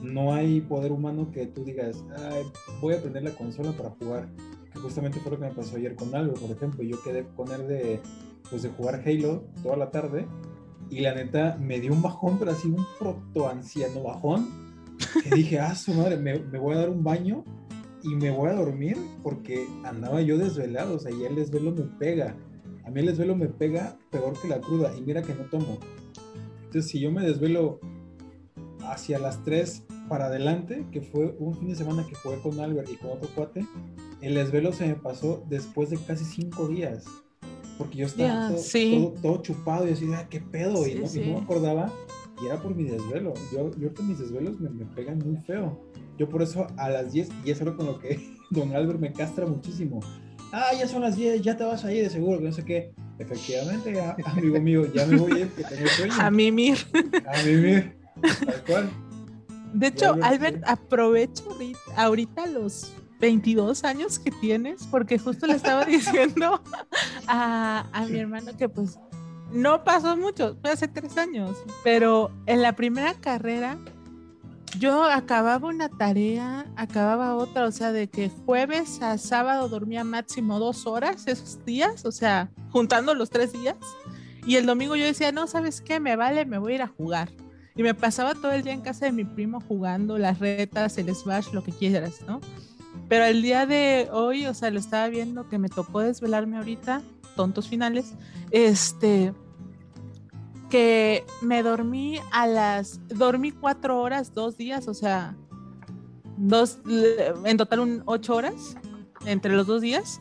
no 0.02 0.34
hay 0.34 0.62
poder 0.62 0.92
humano 0.92 1.30
que 1.32 1.46
tú 1.46 1.64
digas, 1.64 2.04
"Ay, 2.32 2.46
voy 2.82 2.96
a 2.96 3.00
prender 3.00 3.26
la 3.26 3.32
consola 3.36 3.74
para 3.74 3.92
jugar. 3.92 4.28
Que 4.74 4.80
justamente 4.80 5.20
fue 5.20 5.34
lo 5.34 5.38
que 5.38 5.46
me 5.46 5.54
pasó 5.54 5.76
ayer 5.76 5.94
con 5.94 6.16
Albert, 6.16 6.40
por 6.40 6.50
ejemplo. 6.50 6.82
Yo 6.82 7.00
quedé 7.04 7.28
con 7.36 7.52
él 7.52 7.68
de, 7.68 8.00
pues, 8.50 8.64
de 8.64 8.70
jugar 8.70 9.04
Halo 9.06 9.44
toda 9.62 9.78
la 9.78 9.92
tarde 9.92 10.26
y 10.90 11.00
la 11.02 11.14
neta 11.14 11.58
me 11.60 11.80
dio 11.80 11.94
un 11.94 12.02
bajón, 12.02 12.38
pero 12.40 12.52
así 12.52 12.68
un 12.68 12.86
proto 13.00 13.50
anciano 13.50 14.04
bajón. 14.04 14.68
Que 15.24 15.36
dije, 15.36 15.60
ah, 15.60 15.76
su 15.76 15.94
madre, 15.94 16.18
me, 16.18 16.40
me 16.40 16.58
voy 16.58 16.76
a 16.76 16.80
dar 16.80 16.90
un 16.90 17.04
baño 17.04 17.44
y 18.04 18.16
me 18.16 18.32
voy 18.32 18.50
a 18.50 18.54
dormir 18.54 18.98
porque 19.22 19.68
andaba 19.84 20.22
yo 20.22 20.38
desvelado, 20.38 20.96
o 20.96 21.00
sea, 21.00 21.12
y 21.12 21.24
el 21.24 21.36
desvelo 21.36 21.72
me 21.72 21.84
pega. 21.84 22.36
A 22.84 22.90
mí 22.90 23.02
el 23.02 23.08
desvelo 23.08 23.36
me 23.36 23.48
pega 23.48 23.98
peor 24.12 24.40
que 24.42 24.48
la 24.48 24.62
cruda 24.62 24.96
y 24.98 25.02
mira 25.02 25.22
que 25.22 25.34
no 25.34 25.44
tomo. 25.46 25.78
Entonces, 26.66 26.90
si 26.90 27.00
yo 27.00 27.12
me 27.12 27.22
desvelo 27.22 27.80
hacia 28.82 29.20
las 29.20 29.44
3 29.44 29.84
para 30.08 30.28
adelante, 30.28 30.86
que 30.92 31.02
fue 31.02 31.36
un 31.40 31.54
fin 31.56 31.70
de 31.70 31.76
semana 31.76 32.06
que 32.08 32.16
jugué 32.16 32.38
con 32.42 32.60
Albert 32.60 32.90
y 32.90 32.96
con 32.96 33.12
otro 33.12 33.30
cuate, 33.36 33.66
el 34.22 34.36
desvelo 34.36 34.72
se 34.72 34.88
me 34.88 34.96
pasó 34.96 35.44
después 35.50 35.90
de 35.90 35.98
casi 35.98 36.24
5 36.24 36.68
días. 36.70 37.06
Porque 37.78 37.98
yo 38.00 38.06
estaba 38.08 38.50
todo, 38.50 38.58
sí. 38.58 39.12
todo- 39.14 39.22
todo 39.22 39.42
chupado 39.44 39.88
y 39.88 39.92
así, 39.92 40.10
"Ah, 40.14 40.28
¿qué 40.30 40.40
pedo? 40.42 40.88
y, 40.88 40.96
no, 40.96 41.06
y 41.06 41.08
sí. 41.08 41.20
no 41.22 41.38
me 41.38 41.44
acordaba. 41.44 41.92
Y 42.42 42.46
era 42.46 42.62
por 42.62 42.76
mi 42.76 42.84
desvelo. 42.84 43.34
Yo, 43.52 43.72
yo 43.78 43.88
ahorita 43.88 44.04
mis 44.04 44.20
desvelos 44.20 44.60
me, 44.60 44.70
me 44.70 44.86
pegan 44.86 45.20
muy 45.20 45.38
feo. 45.44 45.80
Yo 46.18 46.30
por 46.30 46.42
eso 46.42 46.68
a 46.78 46.90
las 46.90 47.12
10, 47.14 47.30
y 47.46 47.52
es 47.52 47.62
algo 47.62 47.78
con 47.78 47.86
lo 47.88 48.00
que 48.00 48.20
don 48.52 48.76
Albert 48.76 49.00
me 49.00 49.12
castra 49.12 49.46
muchísimo. 49.46 50.00
Ah, 50.52 50.70
ya 50.80 50.88
son 50.88 51.02
las 51.02 51.16
10, 51.18 51.42
ya 51.42 51.58
te 51.58 51.64
vas 51.64 51.84
a 51.84 51.92
ir 51.94 52.04
de 52.04 52.10
seguro, 52.10 52.40
que 52.40 52.46
no 52.46 52.52
sé 52.52 52.64
qué. 52.64 52.94
Efectivamente, 53.20 54.00
a- 54.00 54.16
amigo 54.26 54.60
mío, 54.62 54.86
ya 54.94 55.06
me 55.08 55.18
voy 55.18 55.32
a 55.32 55.40
ir 55.40 55.48
porque 55.50 55.76
tengo 55.76 55.90
sueño. 55.90 56.14
A 56.20 56.30
mimir. 56.32 56.78
A 57.28 57.44
mimir. 57.44 57.98
Tal 58.22 58.64
cual. 58.68 58.90
De 59.74 59.88
hecho, 59.88 60.16
Albert, 60.22 60.64
ahorita, 60.66 61.42
ahorita 61.96 62.46
los 62.48 62.94
22 63.20 63.84
años 63.84 64.20
que 64.20 64.32
tienes, 64.32 64.88
porque 64.88 65.18
justo 65.18 65.48
le 65.48 65.54
estaba 65.54 65.86
diciendo 65.86 66.62
a, 67.28 67.86
a 67.92 68.06
mi 68.06 68.20
hermano 68.20 68.56
que 68.58 68.70
pues 68.70 69.00
no 69.52 69.84
pasó 69.84 70.18
mucho, 70.18 70.58
fue 70.62 70.72
hace 70.72 70.88
tres 70.88 71.18
años, 71.18 71.56
pero 71.84 72.32
en 72.46 72.62
la 72.62 72.74
primera 72.74 73.14
carrera 73.14 73.78
yo 74.78 75.04
acababa 75.04 75.68
una 75.68 75.90
tarea, 75.90 76.66
acababa 76.76 77.36
otra, 77.36 77.66
o 77.66 77.72
sea, 77.72 77.92
de 77.92 78.10
que 78.10 78.30
jueves 78.46 79.02
a 79.02 79.18
sábado 79.18 79.70
dormía 79.70 80.04
máximo 80.04 80.60
dos 80.60 80.86
horas 80.86 81.26
esos 81.28 81.64
días, 81.66 82.06
o 82.06 82.12
sea, 82.12 82.52
juntando 82.72 83.14
los 83.16 83.30
tres 83.30 83.54
días, 83.54 83.78
y 84.46 84.56
el 84.56 84.66
domingo 84.66 84.96
yo 84.96 85.06
decía, 85.06 85.32
no, 85.32 85.48
¿sabes 85.48 85.82
qué? 85.82 86.00
Me 86.00 86.16
vale, 86.16 86.46
me 86.46 86.58
voy 86.58 86.74
a 86.74 86.76
ir 86.76 86.82
a 86.82 86.88
jugar. 86.88 87.30
Y 87.76 87.84
me 87.84 87.94
pasaba 87.94 88.34
todo 88.34 88.52
el 88.54 88.64
día 88.64 88.74
en 88.74 88.82
casa 88.82 89.06
de 89.06 89.12
mi 89.12 89.26
primo 89.26 89.60
jugando 89.60 90.18
las 90.18 90.40
retas, 90.40 90.98
el 90.98 91.14
smash, 91.14 91.52
lo 91.52 91.64
que 91.64 91.72
quieras, 91.72 92.22
¿no? 92.26 92.40
Pero 93.08 93.26
el 93.26 93.42
día 93.42 93.66
de 93.66 94.10
hoy, 94.12 94.46
o 94.48 94.54
sea, 94.54 94.70
lo 94.70 94.80
estaba 94.80 95.08
viendo 95.08 95.48
que 95.48 95.58
me 95.58 95.70
tocó 95.70 96.02
desvelarme 96.02 96.58
ahorita, 96.58 97.02
tontos 97.36 97.70
finales, 97.70 98.14
este, 98.52 99.34
que 100.70 101.26
me 101.42 101.64
dormí 101.64 102.20
a 102.32 102.48
las, 102.48 103.00
dormí 103.08 103.52
cuatro 103.52 104.02
horas, 104.02 104.34
dos 104.34 104.58
días, 104.58 104.88
o 104.88 104.94
sea, 104.94 105.38
dos, 106.38 106.80
en 107.46 107.58
total 107.58 107.80
un 107.80 108.04
ocho 108.06 108.36
horas 108.36 108.76
entre 109.26 109.56
los 109.56 109.68
dos 109.68 109.82
días. 109.82 110.20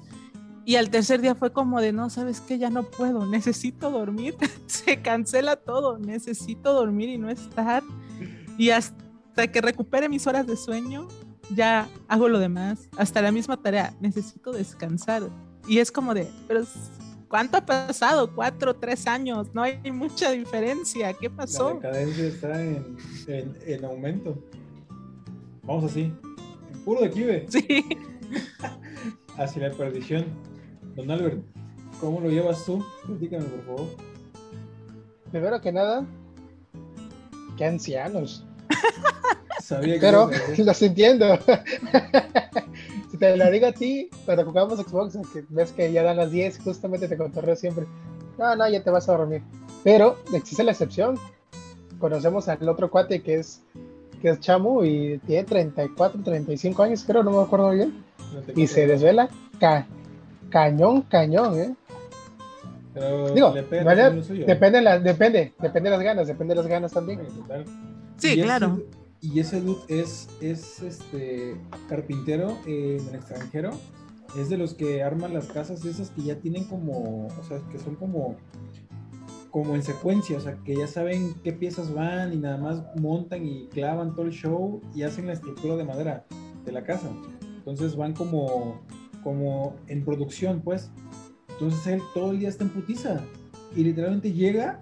Y 0.65 0.77
al 0.77 0.91
tercer 0.91 1.21
día 1.21 1.37
fue 1.37 1.53
como 1.53 1.81
de, 1.81 1.93
no, 1.93 2.11
sabes 2.11 2.41
que 2.41 2.59
ya 2.59 2.71
no 2.71 2.83
puedo, 2.83 3.25
necesito 3.27 3.91
dormir. 3.91 4.37
Se 4.67 5.01
cancela 5.01 5.57
todo, 5.57 5.99
necesito 5.99 6.73
dormir 6.73 7.09
y 7.09 7.19
no 7.19 7.31
estar. 7.31 7.83
Y 8.59 8.71
hasta 8.71 9.47
que 9.53 9.61
recupere 9.61 10.09
mis 10.09 10.27
horas 10.27 10.47
de 10.47 10.57
sueño, 10.57 11.07
ya 11.55 11.89
hago 12.09 12.29
lo 12.29 12.39
demás. 12.39 12.89
Hasta 12.97 13.23
la 13.23 13.33
misma 13.33 13.57
tarea, 13.61 13.95
necesito 14.01 14.53
descansar. 14.53 15.29
Y 15.69 15.79
es 15.79 15.91
como 15.91 16.15
de, 16.15 16.29
pero 16.49 16.65
¿cuánto 17.29 17.57
ha 17.59 17.67
pasado? 17.67 18.35
Cuatro, 18.35 18.75
tres 18.77 19.07
años, 19.07 19.49
no 19.55 19.63
hay 19.63 19.79
mucha 19.91 20.31
diferencia. 20.31 21.13
¿Qué 21.15 21.29
La 21.29 21.37
pasó? 21.37 21.75
decadencia 21.75 22.25
está 22.27 22.63
en, 22.63 22.97
en, 23.27 23.57
en 23.67 23.85
aumento. 23.85 24.43
Vamos 25.63 25.85
así. 25.91 26.13
En 26.73 26.81
puro 26.85 27.01
declive. 27.03 27.47
Sí. 27.51 27.85
Hacia 29.39 29.69
la 29.69 29.75
perdición. 29.77 30.25
Don 30.97 31.11
Albert, 31.11 31.43
¿cómo 32.01 32.21
lo 32.21 32.31
llevas 32.31 32.65
tú? 32.65 32.85
Platícame, 33.07 33.45
por 33.45 33.65
favor. 33.67 33.97
Primero 35.31 35.61
que 35.61 35.73
nada, 35.73 36.07
qué 37.57 37.67
ancianos. 37.67 38.45
Sabía 39.67 39.95
que 39.95 40.01
Pero 40.01 40.29
decir- 40.29 40.65
los 40.67 40.83
entiendo. 40.83 41.27
si 43.11 43.17
te 43.19 43.37
lo 43.37 43.51
digo 43.51 43.67
a 43.67 43.73
ti, 43.73 44.09
cuando 44.25 44.45
jugamos 44.45 44.79
Xbox, 44.79 45.17
que 45.33 45.45
ves 45.49 45.73
que 45.73 45.91
ya 45.93 46.03
dan 46.03 46.17
las 46.19 46.31
10, 46.31 46.61
justamente 46.61 47.09
te 47.09 47.17
cotorreo 47.17 47.57
siempre. 47.57 47.87
No, 48.39 48.55
no, 48.55 48.69
ya 48.69 48.83
te 48.83 48.91
vas 48.91 49.09
a 49.09 49.17
dormir. 49.17 49.43
Pero 49.83 50.17
existe 50.33 50.63
la 50.63 50.73
excepción. 50.73 51.19
Conocemos 51.99 52.49
al 52.49 52.69
otro 52.69 52.91
cuate 52.91 53.23
que 53.23 53.37
es 53.37 53.63
que 54.21 54.31
es 54.31 54.41
Chamu 54.41 54.83
y 54.85 55.19
tiene 55.27 55.45
34, 55.45 56.23
35 56.23 56.83
años, 56.83 57.05
creo, 57.07 57.23
no 57.23 57.31
me 57.33 57.43
acuerdo 57.43 57.69
muy 57.69 57.77
bien. 57.77 58.05
no 58.33 58.63
Y 58.63 58.67
se 58.67 58.87
desvela 58.87 59.29
ca- 59.61 59.87
cañón, 60.51 61.03
cañón, 61.03 61.59
¿eh? 61.61 61.75
Pero 62.95 63.35
Digo, 63.35 63.55
pega 63.69 63.85
¿vale? 63.85 64.23
suyo. 64.23 64.47
Depende, 64.47 64.81
la, 64.81 64.99
depende, 64.99 65.53
depende 65.61 65.91
de 65.91 65.97
las 65.97 66.05
ganas, 66.05 66.27
depende 66.29 66.55
de 66.55 66.61
las 66.61 66.67
ganas 66.67 66.93
también. 66.93 67.21
Sí, 68.17 68.41
claro. 68.41 68.81
Y 69.21 69.41
ese 69.41 69.61
dude 69.61 69.81
es, 69.89 70.29
es 70.41 70.83
este 70.83 71.57
carpintero 71.89 72.57
en 72.67 73.07
el 73.09 73.15
extranjero. 73.15 73.71
Es 74.37 74.49
de 74.49 74.59
los 74.59 74.75
que 74.75 75.03
arman 75.03 75.33
las 75.33 75.47
casas 75.47 75.85
esas 75.85 76.11
que 76.11 76.23
ya 76.23 76.37
tienen 76.37 76.65
como, 76.65 77.27
o 77.27 77.45
sea, 77.45 77.61
que 77.71 77.79
son 77.79 77.95
como 77.95 78.37
como 79.51 79.75
en 79.75 79.83
secuencia, 79.83 80.37
o 80.37 80.41
sea, 80.41 80.59
que 80.65 80.77
ya 80.77 80.87
saben 80.87 81.33
qué 81.43 81.51
piezas 81.51 81.95
van 81.95 82.35
y 82.35 82.37
nada 82.37 82.59
más 82.59 82.83
montan 83.01 83.47
y 83.47 83.69
clavan 83.69 84.15
todo 84.15 84.27
el 84.27 84.33
show 84.33 84.83
y 84.95 85.03
hacen 85.03 85.27
la 85.27 85.33
estructura 85.33 85.77
de 85.77 85.85
madera 85.85 86.27
de 86.67 86.73
la 86.73 86.85
casa. 86.85 87.09
Entonces 87.57 87.97
van 87.97 88.13
como 88.13 88.83
como 89.23 89.75
en 89.89 90.05
producción, 90.05 90.61
pues. 90.61 90.91
Entonces 91.49 91.87
él 91.87 92.03
todo 92.13 92.33
el 92.33 92.39
día 92.39 92.51
está 92.51 92.65
en 92.65 92.71
putiza 92.71 93.21
y 93.75 93.83
literalmente 93.83 94.33
llega 94.33 94.79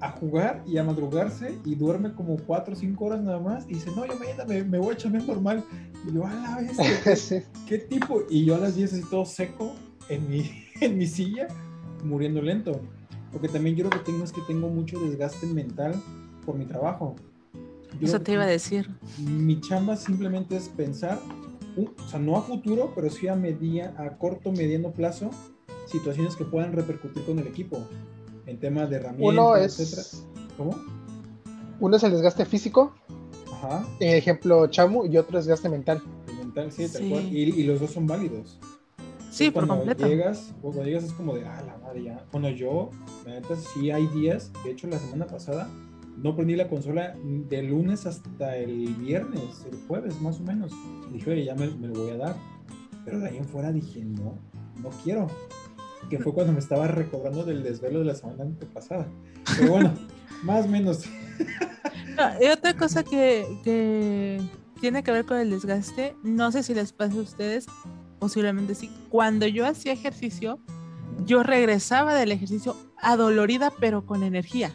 a 0.00 0.10
jugar 0.10 0.62
y 0.66 0.78
a 0.78 0.84
madrugarse 0.84 1.58
y 1.64 1.74
duerme 1.74 2.14
como 2.14 2.36
4 2.36 2.74
o 2.74 2.76
5 2.76 3.04
horas 3.04 3.22
nada 3.22 3.40
más 3.40 3.64
y 3.68 3.74
dice, 3.74 3.90
no, 3.96 4.06
yo 4.06 4.18
mañana 4.18 4.44
me, 4.44 4.62
me 4.64 4.78
voy 4.78 4.94
a 4.94 4.96
chambear 4.96 5.26
normal. 5.26 5.64
Y 6.06 6.14
yo, 6.14 6.26
a 6.26 6.34
la 6.34 6.56
vez, 6.56 6.76
¿qué, 7.28 7.44
qué 7.68 7.78
tipo? 7.78 8.22
Y 8.28 8.44
yo 8.44 8.56
a 8.56 8.58
las 8.58 8.76
10 8.76 8.92
así 8.92 9.02
todo 9.10 9.24
seco 9.24 9.74
en 10.08 10.28
mi, 10.28 10.50
en 10.80 10.98
mi 10.98 11.06
silla, 11.06 11.48
muriendo 12.04 12.42
lento. 12.42 12.80
Porque 13.32 13.48
también 13.48 13.76
yo 13.76 13.84
lo 13.84 13.90
que 13.90 13.98
tengo 14.00 14.24
es 14.24 14.32
que 14.32 14.40
tengo 14.42 14.68
mucho 14.68 14.98
desgaste 15.00 15.46
mental 15.46 15.94
por 16.44 16.56
mi 16.56 16.64
trabajo. 16.64 17.16
Yo 18.00 18.06
Eso 18.06 18.20
te 18.20 18.32
iba 18.32 18.44
a 18.44 18.46
decir. 18.46 18.90
mi 19.18 19.60
chamba 19.60 19.96
simplemente 19.96 20.56
es 20.56 20.68
pensar, 20.68 21.18
uh, 21.76 21.86
o 21.86 22.08
sea, 22.08 22.20
no 22.20 22.36
a 22.36 22.42
futuro, 22.42 22.92
pero 22.94 23.08
sí 23.08 23.28
a, 23.28 23.34
media, 23.34 23.94
a 23.96 24.18
corto, 24.18 24.52
mediano 24.52 24.92
plazo, 24.92 25.30
situaciones 25.86 26.36
que 26.36 26.44
puedan 26.44 26.72
repercutir 26.72 27.24
con 27.24 27.38
el 27.38 27.46
equipo 27.46 27.86
en 28.46 28.58
temas 28.60 28.88
de 28.90 28.96
herramientas, 28.96 29.28
Uno 29.32 29.56
etcétera. 29.56 30.02
es, 30.02 30.24
¿Cómo? 30.56 30.76
uno 31.80 31.96
es 31.96 32.02
el 32.02 32.12
desgaste 32.12 32.44
físico, 32.46 32.94
Ajá, 33.52 33.86
ejemplo 34.00 34.66
Chamu, 34.68 35.04
y 35.06 35.16
otro 35.18 35.38
es 35.38 35.44
desgaste 35.46 35.68
mental. 35.68 36.02
el 36.28 36.34
mental, 36.36 36.72
sí, 36.72 36.88
tal 36.88 37.02
Sí. 37.02 37.08
cual. 37.10 37.24
Y, 37.32 37.42
y 37.42 37.64
los 37.64 37.80
dos 37.80 37.90
son 37.90 38.06
válidos. 38.06 38.58
Sí, 39.30 39.50
por 39.50 39.66
cuando 39.66 39.84
completo. 39.84 40.08
Llegas, 40.08 40.54
cuando 40.62 40.82
llegas 40.84 41.04
es 41.04 41.12
como 41.12 41.34
de, 41.34 41.44
ah, 41.44 41.62
la 41.66 41.76
madre 41.78 42.04
ya. 42.04 42.24
Bueno, 42.32 42.48
yo, 42.50 42.90
la 43.26 43.32
neta, 43.32 43.54
sí 43.56 43.90
hay 43.90 44.06
días, 44.08 44.50
de 44.64 44.70
hecho, 44.70 44.86
la 44.86 44.98
semana 44.98 45.26
pasada 45.26 45.68
no 46.16 46.34
prendí 46.34 46.56
la 46.56 46.68
consola 46.68 47.14
de 47.22 47.62
lunes 47.62 48.06
hasta 48.06 48.56
el 48.56 48.94
viernes, 48.94 49.66
el 49.70 49.78
jueves 49.86 50.18
más 50.22 50.40
o 50.40 50.44
menos. 50.44 50.72
dije, 51.12 51.30
oye, 51.32 51.44
ya 51.44 51.54
me, 51.54 51.66
me, 51.72 51.88
lo 51.88 51.94
voy 51.94 52.10
a 52.12 52.16
dar. 52.16 52.36
Pero 53.04 53.18
de 53.20 53.28
ahí 53.28 53.36
en 53.36 53.44
fuera 53.44 53.70
dije, 53.72 54.02
no, 54.04 54.38
no 54.82 54.88
quiero. 55.04 55.26
Que 56.08 56.18
fue 56.18 56.32
cuando 56.32 56.52
me 56.52 56.58
estaba 56.58 56.86
recobrando 56.86 57.44
del 57.44 57.62
desvelo 57.62 58.00
de 58.00 58.04
la 58.06 58.14
semana 58.14 58.44
pasada. 58.72 59.08
Pero 59.58 59.72
bueno, 59.72 59.94
más 60.42 60.64
o 60.64 60.68
menos. 60.68 61.04
y 62.40 62.46
otra 62.46 62.76
cosa 62.76 63.02
que, 63.02 63.46
que 63.64 64.40
tiene 64.80 65.02
que 65.02 65.12
ver 65.12 65.24
con 65.24 65.38
el 65.38 65.50
desgaste, 65.50 66.14
no 66.22 66.52
sé 66.52 66.62
si 66.62 66.74
les 66.74 66.92
pasa 66.92 67.16
a 67.16 67.22
ustedes, 67.22 67.66
posiblemente 68.18 68.74
sí. 68.74 68.90
Cuando 69.08 69.46
yo 69.46 69.66
hacía 69.66 69.92
ejercicio, 69.92 70.60
yo 71.24 71.42
regresaba 71.42 72.14
del 72.14 72.32
ejercicio 72.32 72.76
adolorida, 72.98 73.72
pero 73.78 74.04
con 74.06 74.22
energía. 74.22 74.72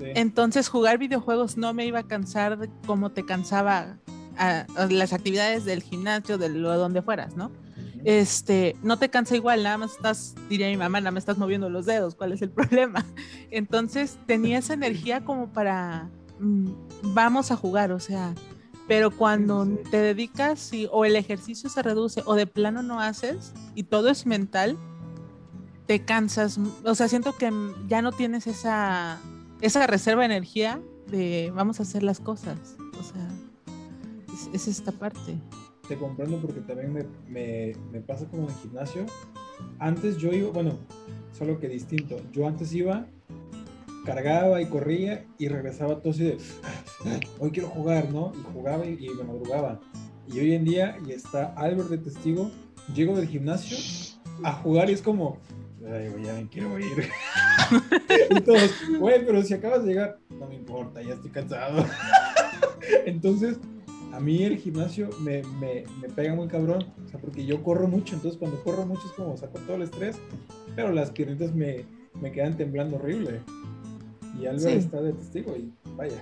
Entonces 0.00 0.68
jugar 0.68 0.98
videojuegos 0.98 1.56
no 1.56 1.72
me 1.72 1.86
iba 1.86 2.00
a 2.00 2.08
cansar 2.08 2.68
como 2.86 3.12
te 3.12 3.24
cansaba 3.24 3.98
a, 4.36 4.66
las 4.90 5.12
actividades 5.12 5.64
del 5.64 5.82
gimnasio, 5.82 6.36
de 6.36 6.48
lo 6.48 6.76
donde 6.76 7.00
fueras, 7.00 7.36
¿no? 7.36 7.52
Este, 8.04 8.76
no 8.82 8.98
te 8.98 9.08
cansa 9.08 9.34
igual, 9.34 9.62
nada 9.62 9.78
más 9.78 9.92
estás, 9.92 10.34
diría 10.48 10.68
mi 10.68 10.76
mamá, 10.76 11.00
nada 11.00 11.10
más 11.10 11.22
estás 11.22 11.38
moviendo 11.38 11.70
los 11.70 11.86
dedos, 11.86 12.14
¿cuál 12.14 12.32
es 12.32 12.42
el 12.42 12.50
problema? 12.50 13.04
Entonces 13.50 14.18
tenía 14.26 14.58
esa 14.58 14.74
energía 14.74 15.24
como 15.24 15.52
para, 15.52 16.10
mm, 16.38 16.68
vamos 17.14 17.50
a 17.50 17.56
jugar, 17.56 17.92
o 17.92 18.00
sea, 18.00 18.34
pero 18.86 19.10
cuando 19.10 19.66
te 19.90 19.96
dedicas 19.96 20.70
o 20.90 21.06
el 21.06 21.16
ejercicio 21.16 21.70
se 21.70 21.82
reduce 21.82 22.22
o 22.26 22.34
de 22.34 22.46
plano 22.46 22.82
no 22.82 23.00
haces 23.00 23.54
y 23.74 23.84
todo 23.84 24.10
es 24.10 24.26
mental, 24.26 24.76
te 25.86 26.04
cansas, 26.04 26.58
o 26.84 26.94
sea, 26.94 27.08
siento 27.08 27.34
que 27.36 27.50
ya 27.88 28.02
no 28.02 28.12
tienes 28.12 28.46
esa 28.46 29.18
esa 29.64 29.86
reserva 29.86 30.20
de 30.20 30.26
energía 30.26 30.80
de 31.06 31.52
vamos 31.54 31.80
a 31.80 31.84
hacer 31.84 32.02
las 32.02 32.20
cosas. 32.20 32.76
O 32.98 33.02
sea, 33.02 33.28
es, 34.52 34.68
esta 34.68 34.92
parte. 34.92 35.38
Te 35.88 35.96
comprendo 35.96 36.40
porque 36.40 36.60
también 36.60 36.92
me, 37.28 37.74
me, 37.92 38.00
pasa 38.00 38.26
como 38.26 38.44
en 38.44 38.48
el 38.48 38.54
gimnasio. 38.56 39.06
Antes 39.78 40.16
yo 40.16 40.32
iba, 40.32 40.50
bueno, 40.50 40.78
solo 41.32 41.58
que 41.58 41.68
distinto. 41.68 42.16
Yo 42.32 42.46
antes 42.46 42.72
iba, 42.72 43.06
cargaba 44.04 44.60
y 44.60 44.66
corría 44.66 45.24
y 45.38 45.48
regresaba 45.48 46.00
todo 46.00 46.12
así 46.12 46.24
de, 46.24 46.38
hoy 47.38 47.50
quiero 47.50 47.68
jugar, 47.68 48.10
¿no? 48.10 48.32
Y 48.34 48.52
jugaba 48.52 48.86
y, 48.86 49.08
me 49.08 49.24
madrugaba. 49.24 49.80
Y 50.26 50.38
hoy 50.40 50.54
en 50.54 50.64
día, 50.64 50.96
y 51.06 51.12
está 51.12 51.52
Albert 51.56 51.90
de 51.90 51.98
testigo, 51.98 52.50
llego 52.94 53.16
del 53.16 53.28
gimnasio 53.28 53.76
a 54.42 54.52
jugar 54.52 54.88
y 54.88 54.94
es 54.94 55.02
como, 55.02 55.38
ya 56.22 56.34
me 56.34 56.48
quiero 56.48 56.78
ir. 56.78 57.10
y 58.30 58.40
todos, 58.40 58.70
güey, 58.98 59.24
pero 59.24 59.42
si 59.42 59.54
acabas 59.54 59.84
de 59.84 59.92
llegar, 59.92 60.18
no 60.30 60.46
me 60.46 60.54
importa, 60.54 61.02
ya 61.02 61.14
estoy 61.14 61.30
cansado. 61.30 61.84
entonces, 63.06 63.58
a 64.14 64.20
mí 64.20 64.44
el 64.44 64.58
gimnasio 64.58 65.10
me, 65.20 65.42
me, 65.60 65.84
me, 66.00 66.08
pega 66.08 66.34
muy 66.34 66.46
cabrón, 66.46 66.86
o 67.04 67.08
sea, 67.08 67.20
porque 67.20 67.44
yo 67.44 67.62
corro 67.62 67.88
mucho, 67.88 68.14
entonces 68.14 68.38
cuando 68.38 68.62
corro 68.62 68.86
mucho 68.86 69.02
es 69.06 69.12
como 69.12 69.36
saco 69.36 69.58
todo 69.60 69.76
el 69.76 69.82
estrés, 69.82 70.16
pero 70.76 70.92
las 70.92 71.10
piernitas 71.10 71.52
me, 71.52 71.84
me 72.20 72.30
quedan 72.30 72.56
temblando 72.56 72.96
horrible. 72.96 73.40
Y 74.40 74.46
Albert 74.46 74.78
está 74.78 75.00
de 75.00 75.12
testigo 75.12 75.56
y 75.56 75.72
vaya, 75.96 76.20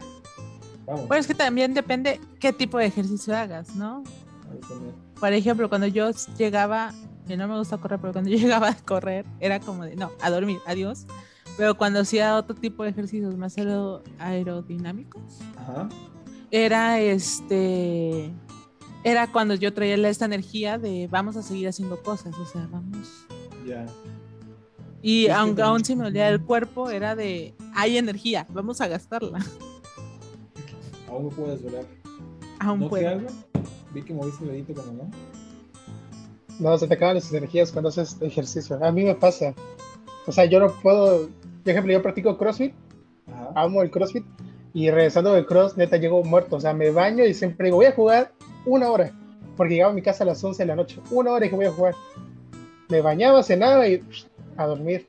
vamos. 0.86 1.06
Pues 1.06 1.20
es 1.20 1.26
que 1.26 1.34
también 1.34 1.74
depende 1.74 2.18
qué 2.40 2.52
tipo 2.52 2.78
de 2.78 2.86
ejercicio 2.86 3.36
hagas, 3.36 3.76
¿no? 3.76 4.04
Por 5.20 5.32
ejemplo, 5.32 5.68
cuando 5.68 5.86
yo 5.86 6.10
llegaba 6.38 6.92
que 7.26 7.36
no 7.36 7.46
me 7.46 7.58
gusta 7.58 7.78
correr, 7.78 7.98
pero 8.00 8.12
cuando 8.12 8.30
yo 8.32 8.38
llegaba 8.38 8.70
a 8.70 8.76
correr 8.76 9.26
era 9.40 9.60
como 9.60 9.84
de, 9.84 9.96
no, 9.96 10.10
a 10.20 10.30
dormir, 10.30 10.58
adiós. 10.66 11.06
Pero 11.58 11.76
cuando 11.76 12.00
hacía 12.00 12.36
otro 12.36 12.56
tipo 12.56 12.82
de 12.82 12.90
ejercicios 12.90 13.36
más 13.36 13.54
aerodinámicos, 14.18 15.40
era 16.52 17.00
este, 17.00 18.30
era 19.02 19.26
cuando 19.26 19.54
yo 19.54 19.72
traía 19.72 19.96
esta 20.08 20.26
energía 20.26 20.78
de 20.78 21.08
vamos 21.10 21.36
a 21.36 21.42
seguir 21.42 21.66
haciendo 21.66 22.00
cosas, 22.02 22.36
o 22.36 22.46
sea, 22.46 22.68
vamos. 22.70 23.26
Ya. 23.66 23.86
Y 25.00 25.28
aunque 25.28 25.62
aún 25.62 25.84
si 25.84 25.96
me 25.96 26.06
olía 26.06 26.28
el 26.28 26.42
cuerpo, 26.42 26.90
era 26.90 27.16
de, 27.16 27.54
hay 27.74 27.96
energía, 27.96 28.46
vamos 28.50 28.80
a 28.80 28.86
gastarla. 28.86 29.44
Aún 31.08 31.26
me 31.26 31.30
puedes 31.30 31.62
volar. 31.62 31.84
Aún 32.58 32.80
¿No 32.80 32.88
puedo. 32.88 33.06
algo? 33.06 33.28
Vi 33.92 34.02
que 34.02 34.14
moviste 34.14 34.44
el 34.44 34.52
dedito 34.52 34.72
como 34.74 34.92
no. 34.92 35.10
No, 36.58 36.78
se 36.78 36.86
te 36.88 36.94
acaban 36.94 37.16
las 37.16 37.30
energías 37.30 37.70
cuando 37.70 37.90
haces 37.90 38.16
ejercicio. 38.22 38.82
A 38.82 38.90
mí 38.92 39.04
me 39.04 39.14
pasa. 39.14 39.52
O 40.26 40.32
sea, 40.32 40.46
yo 40.46 40.58
no 40.58 40.72
puedo. 40.72 41.28
Por 41.62 41.70
ejemplo, 41.70 41.92
yo 41.92 42.00
practico 42.00 42.38
CrossFit. 42.38 42.72
Amo 43.54 43.82
el 43.82 43.90
CrossFit. 43.90 44.24
Y 44.74 44.90
regresando 44.90 45.32
del 45.34 45.46
Cross, 45.46 45.76
neta, 45.76 45.96
llego 45.96 46.24
muerto. 46.24 46.56
O 46.56 46.60
sea, 46.60 46.72
me 46.72 46.90
baño 46.90 47.24
y 47.24 47.34
siempre 47.34 47.66
digo, 47.66 47.76
voy 47.76 47.86
a 47.86 47.92
jugar 47.92 48.32
una 48.64 48.90
hora. 48.90 49.12
Porque 49.56 49.74
llegaba 49.74 49.92
a 49.92 49.94
mi 49.94 50.02
casa 50.02 50.24
a 50.24 50.26
las 50.26 50.42
11 50.42 50.62
de 50.62 50.66
la 50.66 50.76
noche. 50.76 51.00
Una 51.10 51.32
hora 51.32 51.46
y 51.46 51.50
que 51.50 51.56
voy 51.56 51.66
a 51.66 51.72
jugar. 51.72 51.94
Me 52.88 53.00
bañaba, 53.00 53.42
cenaba 53.42 53.86
y 53.86 54.02
a 54.56 54.66
dormir. 54.66 55.06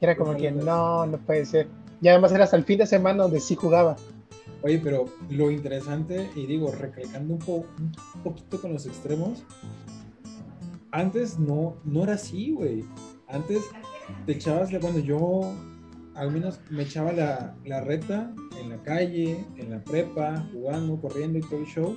Y 0.00 0.04
era 0.04 0.16
como 0.16 0.34
que 0.36 0.50
no, 0.50 1.06
no 1.06 1.18
puede 1.18 1.44
ser. 1.44 1.68
Y 2.00 2.08
además 2.08 2.32
era 2.32 2.44
hasta 2.44 2.56
el 2.56 2.64
fin 2.64 2.78
de 2.78 2.86
semana 2.86 3.24
donde 3.24 3.40
sí 3.40 3.54
jugaba. 3.56 3.96
Oye, 4.62 4.80
pero 4.82 5.04
lo 5.30 5.50
interesante, 5.50 6.28
y 6.34 6.46
digo, 6.46 6.72
recalcando 6.72 7.34
un, 7.34 7.38
po 7.38 7.64
un 8.14 8.22
poquito 8.24 8.60
con 8.60 8.72
los 8.72 8.86
extremos, 8.86 9.44
antes 10.90 11.38
no, 11.38 11.76
no 11.84 12.02
era 12.02 12.14
así, 12.14 12.52
güey. 12.52 12.84
Antes 13.28 13.62
te 14.26 14.32
echabas, 14.32 14.70
bueno, 14.80 14.98
yo 14.98 15.52
al 16.18 16.32
menos 16.32 16.60
me 16.68 16.82
echaba 16.82 17.12
la, 17.12 17.54
la 17.64 17.80
reta 17.80 18.34
en 18.60 18.70
la 18.70 18.82
calle, 18.82 19.46
en 19.56 19.70
la 19.70 19.84
prepa, 19.84 20.44
jugando, 20.52 21.00
corriendo 21.00 21.38
y 21.38 21.42
todo 21.42 21.60
el 21.60 21.66
show. 21.66 21.96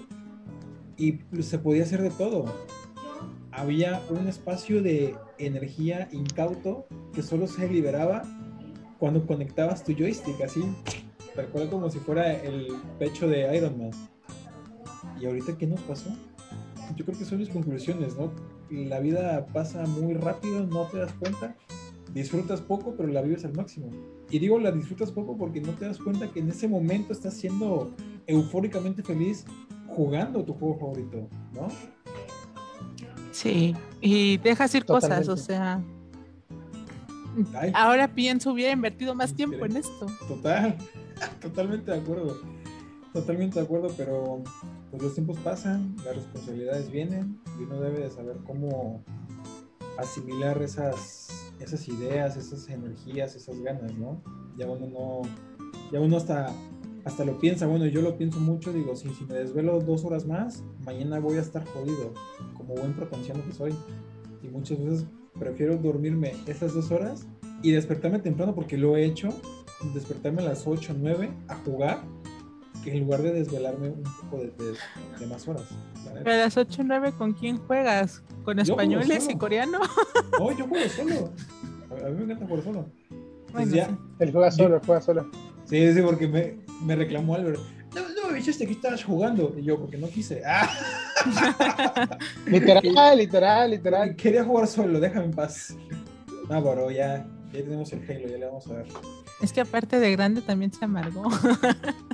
Y 0.96 1.20
se 1.42 1.58
podía 1.58 1.84
hacer 1.84 2.04
de 2.04 2.12
todo. 2.12 2.46
Había 3.52 4.00
un 4.12 4.28
espacio 4.28 4.84
de 4.84 5.16
energía 5.40 6.08
incauto 6.12 6.86
que 7.14 7.24
solo 7.24 7.48
se 7.48 7.68
liberaba 7.68 8.22
cuando 9.00 9.26
conectabas 9.26 9.84
tu 9.84 9.94
joystick, 9.94 10.40
así, 10.42 10.64
tal 11.36 11.48
cual 11.48 11.70
como 11.72 11.90
si 11.90 11.98
fuera 11.98 12.32
el 12.32 12.68
pecho 13.00 13.28
de 13.28 13.58
Iron 13.58 13.80
Man. 13.80 13.92
¿Y 15.20 15.26
ahorita 15.26 15.58
qué 15.58 15.66
nos 15.66 15.82
pasó? 15.82 16.12
Yo 16.96 17.06
creo 17.06 17.18
que 17.18 17.26
son 17.26 17.40
mis 17.40 17.50
conclusiones, 17.50 18.16
¿no? 18.16 18.32
la 18.70 19.00
vida 19.00 19.48
pasa 19.48 19.84
muy 19.86 20.14
rápido, 20.14 20.66
no 20.66 20.86
te 20.86 21.00
das 21.00 21.12
cuenta, 21.14 21.56
disfrutas 22.14 22.62
poco, 22.62 22.96
pero 22.96 23.10
la 23.10 23.22
vives 23.22 23.46
al 23.46 23.54
máximo. 23.54 23.90
Y 24.30 24.40
digo, 24.40 24.60
la 24.60 24.72
disfrutas 24.72 25.12
poco 25.12 25.38
porque 25.38 25.62
no 25.62 25.72
te 25.74 25.86
das 25.86 25.98
cuenta 25.98 26.28
que 26.28 26.40
en 26.40 26.50
ese 26.50 26.68
momento 26.68 27.14
estás 27.14 27.34
siendo 27.34 27.92
eufóricamente 28.28 29.04
feliz 29.04 29.46
jugando 29.88 30.44
tu 30.44 30.54
juego 30.54 30.80
favorito, 30.80 31.28
¿no? 31.54 31.68
Sí, 33.32 33.76
y 34.02 34.38
dejas 34.38 34.74
ir 34.76 34.86
cosas, 34.86 35.28
o 35.28 35.38
sea. 35.38 35.82
Ahora 37.74 38.14
pienso, 38.14 38.52
hubiera 38.52 38.74
invertido 38.74 39.16
más 39.16 39.34
tiempo 39.34 39.66
en 39.66 39.78
esto. 39.78 40.06
Total, 40.28 40.78
totalmente 41.42 41.92
de 41.92 41.98
acuerdo. 41.98 42.42
Totalmente 43.14 43.60
de 43.60 43.66
acuerdo, 43.66 43.90
pero 43.98 44.42
pues 44.90 45.04
los 45.04 45.14
tiempos 45.14 45.38
pasan, 45.40 45.96
las 46.06 46.16
responsabilidades 46.16 46.90
vienen 46.90 47.40
y 47.60 47.64
uno 47.64 47.82
debe 47.82 48.00
de 48.00 48.10
saber 48.10 48.38
cómo 48.46 49.04
asimilar 49.98 50.62
esas, 50.62 51.41
esas 51.64 51.88
ideas, 51.88 52.38
esas 52.38 52.68
energías, 52.70 53.36
esas 53.36 53.60
ganas, 53.62 53.94
¿no? 53.96 54.22
Ya 54.58 54.68
uno 54.68 54.88
no, 54.88 55.22
ya 55.92 56.00
uno 56.00 56.18
hasta, 56.18 56.52
hasta 57.06 57.26
lo 57.26 57.40
piensa, 57.40 57.68
bueno, 57.68 57.86
yo 57.86 58.02
lo 58.02 58.18
pienso 58.18 58.40
mucho, 58.40 58.74
digo, 58.74 58.96
si, 58.96 59.10
si 59.14 59.26
me 59.26 59.36
desvelo 59.36 59.80
dos 59.80 60.04
horas 60.04 60.26
más, 60.26 60.64
mañana 60.86 61.20
voy 61.20 61.38
a 61.38 61.42
estar 61.42 61.66
jodido, 61.66 62.14
como 62.58 62.76
buen 62.76 62.94
propensiano 62.94 63.44
que 63.46 63.54
soy. 63.54 63.74
Y 64.44 64.48
muchas 64.48 64.84
veces 64.84 65.06
prefiero 65.40 65.78
dormirme 65.78 66.34
esas 66.48 66.74
dos 66.74 66.92
horas 66.92 67.28
y 67.62 67.72
despertarme 67.72 68.20
temprano 68.20 68.56
porque 68.56 68.78
lo 68.78 68.98
he 68.98 69.06
hecho, 69.06 69.30
despertarme 69.94 70.42
a 70.42 70.46
las 70.46 70.68
8 70.68 70.94
o 70.94 70.96
9 70.98 71.30
a 71.48 71.56
jugar 71.56 72.04
que 72.84 72.92
en 72.92 73.02
lugar 73.02 73.22
de 73.22 73.32
desvelarme 73.34 73.90
un 73.90 74.04
poco 74.04 74.44
de, 74.44 75.28
más 75.28 75.48
horas. 75.48 75.64
Pero 76.24 76.32
a 76.32 76.38
las 76.38 76.58
8 76.58 76.82
o 76.82 76.86
9, 76.86 77.14
¿con 77.18 77.34
quién 77.34 77.58
juegas? 77.58 78.24
¿Con 78.44 78.60
españoles 78.60 79.28
y 79.30 79.38
coreano? 79.38 79.80
No, 80.40 80.58
yo 80.58 80.68
juego 80.68 80.90
solo. 80.90 81.34
A, 82.06 82.10
mí 82.10 82.18
me 82.18 82.24
encanta 82.24 82.46
jugar 82.46 82.64
solo. 82.64 82.86
Bueno, 83.52 83.76
ya, 83.76 83.98
Él 84.20 84.32
juega 84.32 84.52
solo, 84.52 84.76
él 84.76 84.82
juega 84.86 85.02
solo. 85.02 85.30
Sí, 85.66 85.94
sí, 85.94 86.02
porque 86.02 86.28
me, 86.28 86.58
me 86.84 86.96
reclamó 86.96 87.36
Álvaro. 87.36 87.60
No, 87.94 88.02
no 88.02 88.30
me 88.30 88.38
dijiste 88.38 88.66
que 88.66 88.74
estabas 88.74 89.04
jugando. 89.04 89.54
Y 89.58 89.64
yo, 89.64 89.80
porque 89.80 89.98
no 89.98 90.08
quise. 90.08 90.42
Ah. 91.24 92.18
literal, 92.48 93.16
literal, 93.16 93.70
literal. 93.70 94.16
Quería 94.16 94.44
jugar 94.44 94.66
solo, 94.66 95.00
déjame 95.00 95.26
en 95.26 95.32
paz. 95.32 95.76
No, 96.50 96.62
bro, 96.64 96.90
ya, 96.90 97.28
ya 97.54 97.62
tenemos 97.62 97.94
el 97.94 98.00
Halo, 98.10 98.28
ya 98.28 98.38
le 98.40 98.46
vamos 98.48 98.68
a 98.68 98.74
ver. 98.74 98.88
Es 99.40 99.54
que 99.54 99.62
aparte 99.62 100.00
de 100.00 100.12
grande 100.12 100.42
también 100.42 100.74
se 100.74 100.84
amargó. 100.84 101.30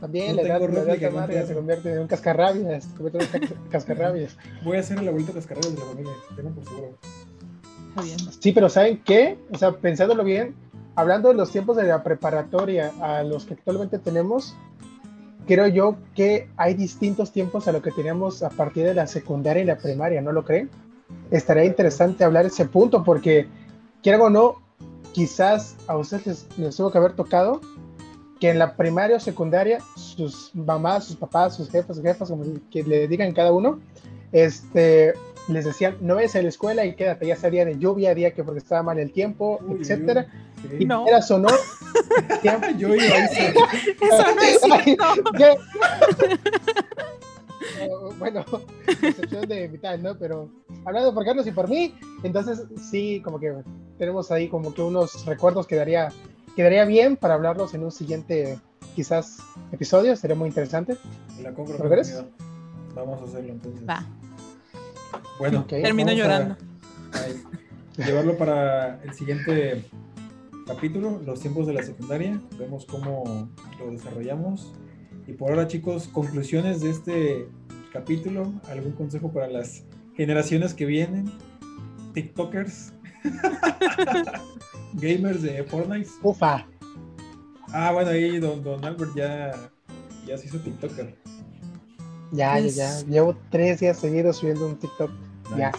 También 0.00 0.36
la 0.36 0.42
edad, 0.42 0.60
la 0.60 1.46
se 1.46 1.54
convierte 1.54 1.92
en 1.92 2.00
un 2.00 2.06
cascarrabias, 2.06 2.84
se 2.84 2.94
convierte 2.94 3.36
en 3.36 3.48
cascarrabias. 3.70 4.36
Voy 4.62 4.76
a 4.76 4.80
hacer 4.80 4.98
el 4.98 5.08
abuelito 5.08 5.32
cascarrabias 5.32 5.74
de 5.74 5.80
la 5.80 5.86
familia, 5.86 6.12
tengo 6.34 6.50
por 6.50 6.64
seguro. 6.64 6.98
Bien. 8.02 8.18
Sí, 8.40 8.52
pero 8.52 8.68
¿saben 8.68 9.02
qué? 9.02 9.38
O 9.50 9.56
sea, 9.56 9.72
pensándolo 9.72 10.22
bien, 10.22 10.54
hablando 10.96 11.28
de 11.28 11.34
los 11.34 11.50
tiempos 11.50 11.76
de 11.76 11.84
la 11.84 12.02
preparatoria 12.02 12.92
a 13.00 13.22
los 13.22 13.46
que 13.46 13.54
actualmente 13.54 13.98
tenemos, 13.98 14.54
creo 15.46 15.66
yo 15.68 15.96
que 16.14 16.48
hay 16.56 16.74
distintos 16.74 17.32
tiempos 17.32 17.68
a 17.68 17.72
lo 17.72 17.80
que 17.80 17.92
teníamos 17.92 18.42
a 18.42 18.50
partir 18.50 18.84
de 18.84 18.94
la 18.94 19.06
secundaria 19.06 19.62
y 19.62 19.66
la 19.66 19.78
primaria, 19.78 20.20
¿no 20.20 20.32
lo 20.32 20.44
creen? 20.44 20.68
Estaría 21.30 21.64
interesante 21.64 22.24
hablar 22.24 22.46
ese 22.46 22.66
punto 22.66 23.04
porque, 23.04 23.46
quiero 24.02 24.24
o 24.24 24.30
no, 24.30 24.56
quizás 25.12 25.76
a 25.86 25.96
ustedes 25.96 26.46
les, 26.58 26.76
tuvo 26.76 26.90
que 26.90 26.98
haber 26.98 27.12
tocado 27.12 27.60
que 28.40 28.50
en 28.50 28.58
la 28.58 28.76
primaria 28.76 29.16
o 29.16 29.20
secundaria 29.20 29.78
sus 29.96 30.54
mamás, 30.54 31.04
sus 31.04 31.16
papás, 31.16 31.56
sus 31.56 31.70
jefes, 31.70 32.00
jefas, 32.00 32.28
como 32.28 32.44
que 32.70 32.82
le 32.82 33.08
digan 33.08 33.32
cada 33.32 33.52
uno, 33.52 33.80
este, 34.32 35.14
les 35.48 35.64
decían, 35.64 35.96
no 36.00 36.16
vayas 36.16 36.36
a 36.36 36.42
la 36.42 36.48
escuela 36.48 36.84
y 36.84 36.94
quédate, 36.94 37.26
ya 37.26 37.36
sea 37.36 37.50
día 37.50 37.64
de 37.64 37.78
lluvia, 37.78 38.14
día 38.14 38.32
que 38.32 38.44
porque 38.44 38.58
estaba 38.58 38.82
mal 38.82 38.98
el 38.98 39.12
tiempo, 39.12 39.60
etcétera. 39.78 40.26
Y 40.78 40.84
no. 40.84 41.06
Era 41.06 41.22
sonó. 41.22 41.48
yo 42.78 42.94
iba 42.94 43.04
a 43.04 43.24
Eso 43.26 44.34
no 44.34 44.42
es 44.42 44.60
cierto. 44.84 45.24
bueno, 48.18 48.44
excepción 48.86 49.48
de 49.48 49.68
mitad, 49.68 49.98
¿no? 49.98 50.16
Pero 50.18 50.48
hablando 50.84 51.14
por 51.14 51.24
Carlos 51.24 51.46
y 51.46 51.52
por 51.52 51.68
mí, 51.68 51.94
entonces 52.22 52.64
sí, 52.90 53.20
como 53.24 53.38
que 53.38 53.54
tenemos 53.98 54.30
ahí 54.30 54.48
como 54.48 54.74
que 54.74 54.82
unos 54.82 55.24
recuerdos 55.26 55.66
que 55.66 55.76
daría, 55.76 56.08
quedaría 56.56 56.86
bien 56.86 57.16
para 57.16 57.34
hablarlos 57.34 57.74
en 57.74 57.84
un 57.84 57.92
siguiente, 57.92 58.58
quizás, 58.96 59.38
episodio, 59.70 60.16
sería 60.16 60.34
muy 60.34 60.48
interesante. 60.48 60.96
La 61.42 61.52
compro 61.52 61.78
Vamos 62.94 63.20
a 63.20 63.24
hacerlo 63.26 63.52
entonces. 63.52 63.86
Va. 63.86 64.04
Bueno, 65.38 65.66
termino 65.66 66.12
llorando. 66.12 66.56
llevarlo 67.98 68.38
para 68.38 69.02
el 69.02 69.12
siguiente 69.12 69.84
capítulo, 70.66 71.20
los 71.24 71.40
tiempos 71.40 71.66
de 71.66 71.74
la 71.74 71.82
secundaria. 71.82 72.40
Vemos 72.58 72.86
cómo 72.86 73.50
lo 73.78 73.90
desarrollamos. 73.90 74.72
Y 75.26 75.32
por 75.32 75.50
ahora, 75.50 75.68
chicos, 75.68 76.08
conclusiones 76.08 76.80
de 76.80 76.90
este 76.90 77.48
capítulo. 77.92 78.50
¿Algún 78.70 78.92
consejo 78.92 79.30
para 79.30 79.48
las 79.48 79.84
generaciones 80.16 80.72
que 80.72 80.86
vienen? 80.86 81.30
TikTokers. 82.14 82.94
Gamers 84.96 85.42
de 85.42 85.62
Fortnite. 85.64 86.10
Ufa. 86.22 86.66
Ah, 87.72 87.92
bueno, 87.92 88.10
ahí 88.10 88.38
don, 88.38 88.62
don 88.62 88.84
Albert 88.84 89.14
ya, 89.14 89.52
ya 90.26 90.38
se 90.38 90.46
hizo 90.46 90.58
TikToker. 90.58 91.14
Ya, 92.32 92.58
ya, 92.58 92.68
ya. 92.68 93.02
Llevo 93.06 93.36
tres 93.50 93.80
días 93.80 93.98
seguidos 93.98 94.38
subiendo 94.38 94.66
un 94.66 94.76
TikTok. 94.76 95.10
Ya. 95.56 95.72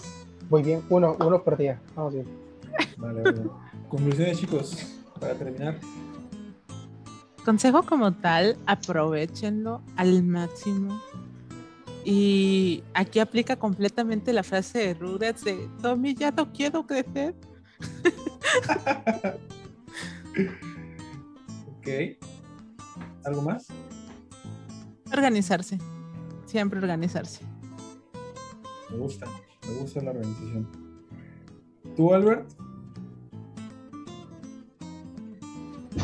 Voy 0.49 0.63
bien. 0.63 0.81
Uno, 0.89 1.17
uno 1.19 1.43
por 1.43 1.57
día. 1.57 1.79
Vamos 1.95 2.13
bien. 2.13 2.27
Vale, 2.97 3.21
vale. 3.21 3.41
Conclusiones, 3.89 4.39
chicos, 4.39 4.97
para 5.19 5.33
terminar. 5.33 5.79
Consejo 7.43 7.83
como 7.83 8.13
tal, 8.13 8.57
aprovechenlo 8.65 9.81
al 9.95 10.23
máximo. 10.23 10.99
Y 12.03 12.83
aquí 12.93 13.19
aplica 13.19 13.55
completamente 13.55 14.31
la 14.31 14.43
frase 14.43 14.79
de 14.79 14.93
Rugrats 14.93 15.43
de 15.43 15.69
Tommy, 15.81 16.13
ya 16.13 16.31
no 16.31 16.51
quiero 16.51 16.85
crecer. 16.85 17.35
ok. 21.77 21.87
¿Algo 23.23 23.41
más? 23.41 23.67
Organizarse 25.11 25.77
siempre 26.47 26.79
organizarse. 26.79 27.43
Me 28.89 28.97
gusta, 28.97 29.27
me 29.67 29.73
gusta 29.79 30.01
la 30.01 30.11
organización. 30.11 30.67
¿Tú, 31.95 32.13
Albert? 32.13 32.47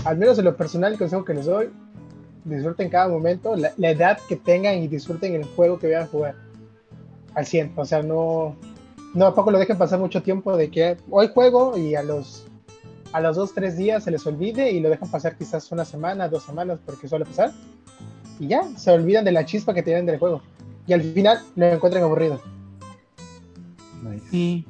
Al 0.05 0.17
menos 0.17 0.37
en 0.37 0.45
lo 0.45 0.57
personal, 0.57 0.93
el 0.93 0.99
consejo 0.99 1.23
que 1.23 1.33
les 1.33 1.45
doy, 1.45 1.69
disfruten 2.43 2.89
cada 2.89 3.07
momento, 3.07 3.55
la, 3.55 3.71
edad 3.89 4.19
que 4.27 4.35
tengan 4.35 4.77
y 4.77 4.87
disfruten 4.87 5.33
el 5.33 5.45
juego 5.45 5.79
que 5.79 5.87
vayan 5.87 6.03
a 6.03 6.07
jugar 6.07 6.35
al 7.35 7.45
100. 7.45 7.73
O 7.77 7.85
sea, 7.85 8.03
no, 8.03 8.57
no 9.13 9.27
a 9.27 9.35
poco 9.35 9.51
lo 9.51 9.59
dejen 9.59 9.77
pasar 9.77 9.99
mucho 9.99 10.21
tiempo 10.23 10.55
de 10.57 10.69
que 10.69 10.97
hoy 11.09 11.29
juego 11.33 11.77
y 11.77 11.95
a 11.95 12.03
los 12.03 12.45
a 13.11 13.21
los 13.21 13.35
dos, 13.35 13.53
tres 13.53 13.77
días 13.77 14.03
se 14.03 14.09
les 14.09 14.25
olvide 14.25 14.71
y 14.71 14.79
lo 14.79 14.89
dejan 14.89 15.09
pasar 15.09 15.37
quizás 15.37 15.71
una 15.71 15.85
semana, 15.85 16.27
dos 16.27 16.43
semanas, 16.43 16.79
porque 16.83 17.07
suele 17.07 17.25
pasar 17.25 17.51
y 18.39 18.47
ya, 18.47 18.63
se 18.75 18.91
olvidan 18.91 19.23
de 19.23 19.31
la 19.31 19.45
chispa 19.45 19.73
que 19.73 19.83
tienen 19.83 20.05
del 20.05 20.17
juego. 20.17 20.41
Y 20.87 20.93
al 20.93 21.01
final 21.01 21.39
lo 21.55 21.65
encuentran 21.67 22.03
aburrido. 22.03 22.41
Nice. 24.03 24.27
Y 24.31 24.65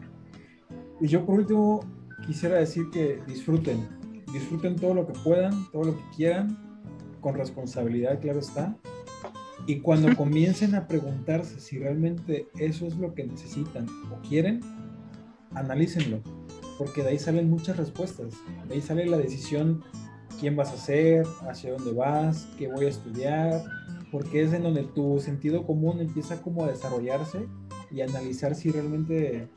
yo 0.99 1.25
por 1.25 1.39
último 1.39 1.85
quisiera 2.27 2.57
decir 2.57 2.89
que 2.91 3.19
disfruten, 3.25 3.87
disfruten 4.31 4.75
todo 4.75 4.93
lo 4.93 5.07
que 5.07 5.13
puedan, 5.23 5.71
todo 5.71 5.85
lo 5.85 5.95
que 5.95 6.03
quieran, 6.15 6.57
con 7.21 7.35
responsabilidad, 7.35 8.19
claro 8.19 8.39
está. 8.39 8.75
Y 9.65 9.79
cuando 9.79 10.15
comiencen 10.17 10.75
a 10.75 10.87
preguntarse 10.87 11.59
si 11.59 11.79
realmente 11.79 12.47
eso 12.57 12.85
es 12.85 12.95
lo 12.97 13.13
que 13.13 13.25
necesitan 13.25 13.87
o 14.11 14.27
quieren, 14.27 14.61
analícenlo, 15.53 16.19
porque 16.77 17.03
de 17.03 17.09
ahí 17.09 17.19
salen 17.19 17.49
muchas 17.49 17.77
respuestas, 17.77 18.33
de 18.67 18.73
ahí 18.73 18.81
sale 18.81 19.05
la 19.05 19.17
decisión 19.17 19.83
quién 20.39 20.55
vas 20.55 20.73
a 20.73 20.77
ser, 20.77 21.25
hacia 21.47 21.73
dónde 21.73 21.93
vas, 21.93 22.47
qué 22.57 22.67
voy 22.67 22.85
a 22.85 22.89
estudiar, 22.89 23.63
porque 24.11 24.43
es 24.43 24.53
en 24.53 24.63
donde 24.63 24.83
tu 24.83 25.19
sentido 25.19 25.65
común 25.65 25.99
empieza 25.99 26.41
como 26.41 26.63
a 26.63 26.67
desarrollarse 26.67 27.47
y 27.91 28.01
analizar 28.01 28.55
si 28.55 28.71
realmente 28.71 29.47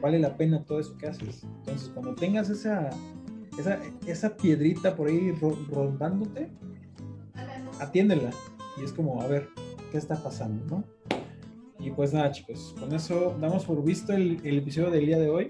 vale 0.00 0.18
la 0.18 0.36
pena 0.36 0.64
todo 0.64 0.80
eso 0.80 0.96
que 0.98 1.06
haces. 1.06 1.44
Entonces, 1.58 1.90
cuando 1.90 2.14
tengas 2.14 2.50
esa, 2.50 2.90
esa, 3.58 3.78
esa 4.06 4.36
piedrita 4.36 4.96
por 4.96 5.08
ahí 5.08 5.32
rondándote, 5.70 6.48
atiéndela. 7.78 8.30
Y 8.78 8.84
es 8.84 8.92
como, 8.92 9.20
a 9.22 9.26
ver, 9.26 9.48
¿qué 9.90 9.98
está 9.98 10.22
pasando? 10.22 10.64
¿no? 10.66 10.84
Y 11.78 11.90
pues 11.90 12.12
nada, 12.12 12.30
chicos, 12.30 12.74
con 12.78 12.94
eso 12.94 13.36
damos 13.40 13.64
por 13.64 13.82
visto 13.82 14.12
el, 14.12 14.40
el 14.44 14.58
episodio 14.58 14.90
del 14.90 15.06
día 15.06 15.18
de 15.18 15.28
hoy. 15.28 15.48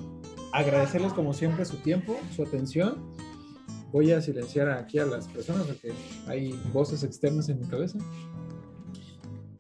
Agradecerles 0.53 1.13
como 1.13 1.33
siempre 1.33 1.65
su 1.65 1.77
tiempo, 1.77 2.17
su 2.35 2.43
atención 2.43 3.13
voy 3.93 4.11
a 4.11 4.21
silenciar 4.23 4.71
aquí 4.71 4.99
a 4.99 5.05
las 5.05 5.29
personas 5.29 5.67
porque 5.67 5.93
hay 6.27 6.59
voces 6.73 7.05
externas 7.05 7.49
en 7.51 7.61
mi 7.61 7.67
cabeza. 7.67 7.99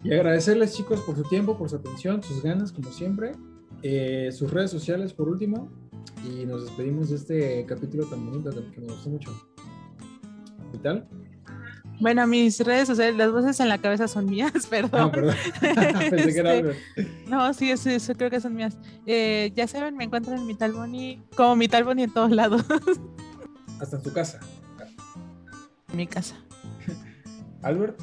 Y 0.02 0.12
agradecerles 0.12 0.74
chicos 0.74 1.00
por 1.02 1.14
su 1.16 1.22
tiempo, 1.24 1.56
por 1.56 1.68
su 1.68 1.76
atención, 1.76 2.22
sus 2.22 2.42
ganas 2.42 2.72
como 2.72 2.90
siempre, 2.90 3.32
eh, 3.82 4.30
sus 4.32 4.50
redes 4.50 4.70
sociales 4.70 5.12
por 5.12 5.28
último 5.28 5.70
y 6.26 6.44
nos 6.46 6.64
despedimos 6.64 7.10
de 7.10 7.16
este 7.16 7.66
capítulo 7.66 8.06
tan 8.06 8.24
bonito 8.24 8.50
que 8.50 8.80
me 8.80 8.86
gustó 8.86 9.10
mucho. 9.10 9.30
¿Qué 10.72 10.78
tal? 10.78 11.06
Bueno, 12.02 12.26
mis 12.26 12.58
redes 12.58 12.88
sociales, 12.88 13.16
las 13.16 13.30
voces 13.30 13.60
en 13.60 13.68
la 13.68 13.78
cabeza 13.78 14.08
son 14.08 14.26
mías, 14.26 14.66
perdón. 14.70 14.90
No, 14.92 15.06
ah, 15.06 15.12
perdón. 15.12 15.36
Pensé 16.10 16.32
que 16.32 16.40
era 16.40 16.54
este, 16.54 16.76
No, 17.28 17.54
sí, 17.54 17.70
eso, 17.70 17.90
eso, 17.90 18.14
creo 18.14 18.28
que 18.28 18.40
son 18.40 18.56
mías. 18.56 18.76
Eh, 19.06 19.52
ya 19.54 19.68
saben, 19.68 19.96
me 19.96 20.02
encuentran 20.02 20.38
en 20.38 20.46
mi 20.48 20.54
Talboni, 20.54 21.22
como 21.36 21.54
mi 21.54 21.68
Talboni 21.68 22.02
en 22.02 22.12
todos 22.12 22.32
lados. 22.32 22.64
hasta 23.80 23.96
en 23.96 24.02
tu 24.02 24.12
casa. 24.12 24.40
En 25.92 25.96
mi 25.96 26.08
casa. 26.08 26.34
Albert. 27.62 28.00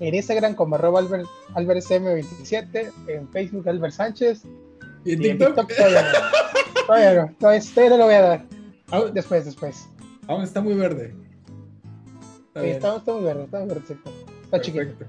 En 0.00 0.12
Instagram 0.12 0.56
como 0.56 0.74
arroba 0.74 0.98
Albert, 0.98 1.28
AlbertCM27, 1.54 2.92
en 3.06 3.28
Facebook 3.28 3.68
Albert 3.68 3.94
Sánchez. 3.94 4.42
¿Y 5.04 5.12
en 5.12 5.20
TikTok? 5.20 5.72
todavía, 5.72 6.02
no. 6.02 6.86
todavía 6.86 7.14
no. 7.14 7.34
Todavía, 7.38 7.88
no 7.88 7.96
lo 7.98 8.04
voy 8.04 8.14
a 8.14 8.20
dar. 8.20 8.44
Después, 9.12 9.44
después. 9.44 9.86
Aún 10.26 10.42
está 10.42 10.60
muy 10.60 10.74
verde. 10.74 11.14
Está, 12.54 12.96
está, 12.96 13.12
muy 13.14 13.24
verde, 13.24 13.44
está 13.44 13.58
muy 13.60 13.68
verde. 13.68 13.82
Está 14.44 14.60
chiquito. 14.60 15.04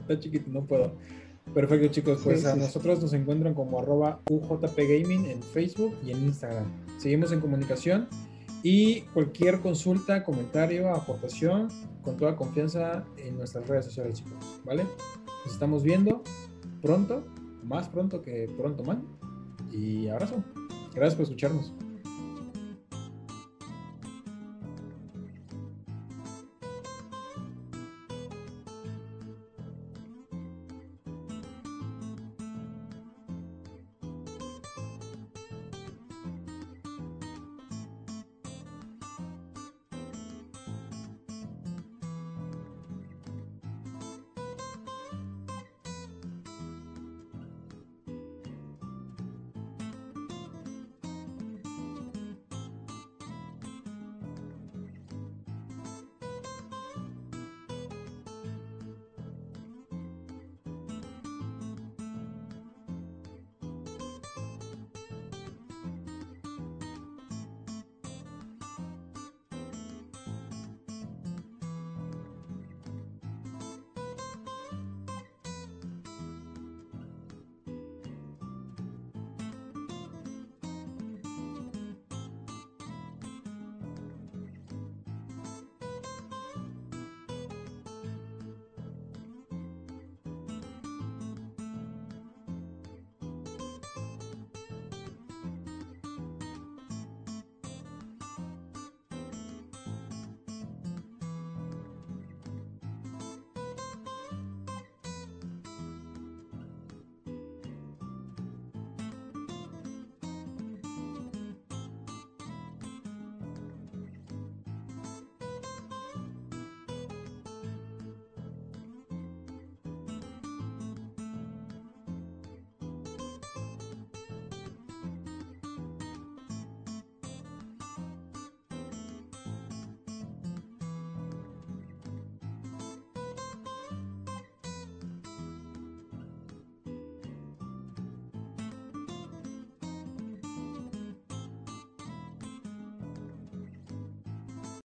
Está 0.00 0.18
chiquito, 0.18 0.50
no 0.50 0.64
puedo. 0.64 0.92
Perfecto, 1.52 1.88
chicos. 1.88 2.20
Pues 2.24 2.44
a 2.44 2.56
nosotros 2.56 3.00
nos 3.00 3.12
encuentran 3.12 3.54
como 3.54 3.78
arroba 3.78 4.20
UJPGaming 4.30 5.26
en 5.26 5.42
Facebook 5.42 5.96
y 6.04 6.10
en 6.10 6.24
Instagram. 6.24 6.64
Seguimos 6.98 7.32
en 7.32 7.40
comunicación. 7.40 8.08
Y 8.62 9.02
cualquier 9.12 9.60
consulta, 9.60 10.24
comentario, 10.24 10.92
aportación, 10.92 11.68
con 12.02 12.16
toda 12.16 12.34
confianza 12.34 13.04
en 13.16 13.36
nuestras 13.36 13.68
redes 13.68 13.84
sociales, 13.84 14.18
chicos. 14.18 14.60
¿Vale? 14.64 14.84
Nos 15.44 15.52
estamos 15.52 15.82
viendo 15.82 16.24
pronto, 16.82 17.24
más 17.62 17.88
pronto 17.88 18.22
que 18.22 18.50
pronto, 18.56 18.82
man. 18.82 19.06
Y 19.70 20.08
abrazo. 20.08 20.42
Gracias 20.94 21.14
por 21.14 21.24
escucharnos. 21.24 21.72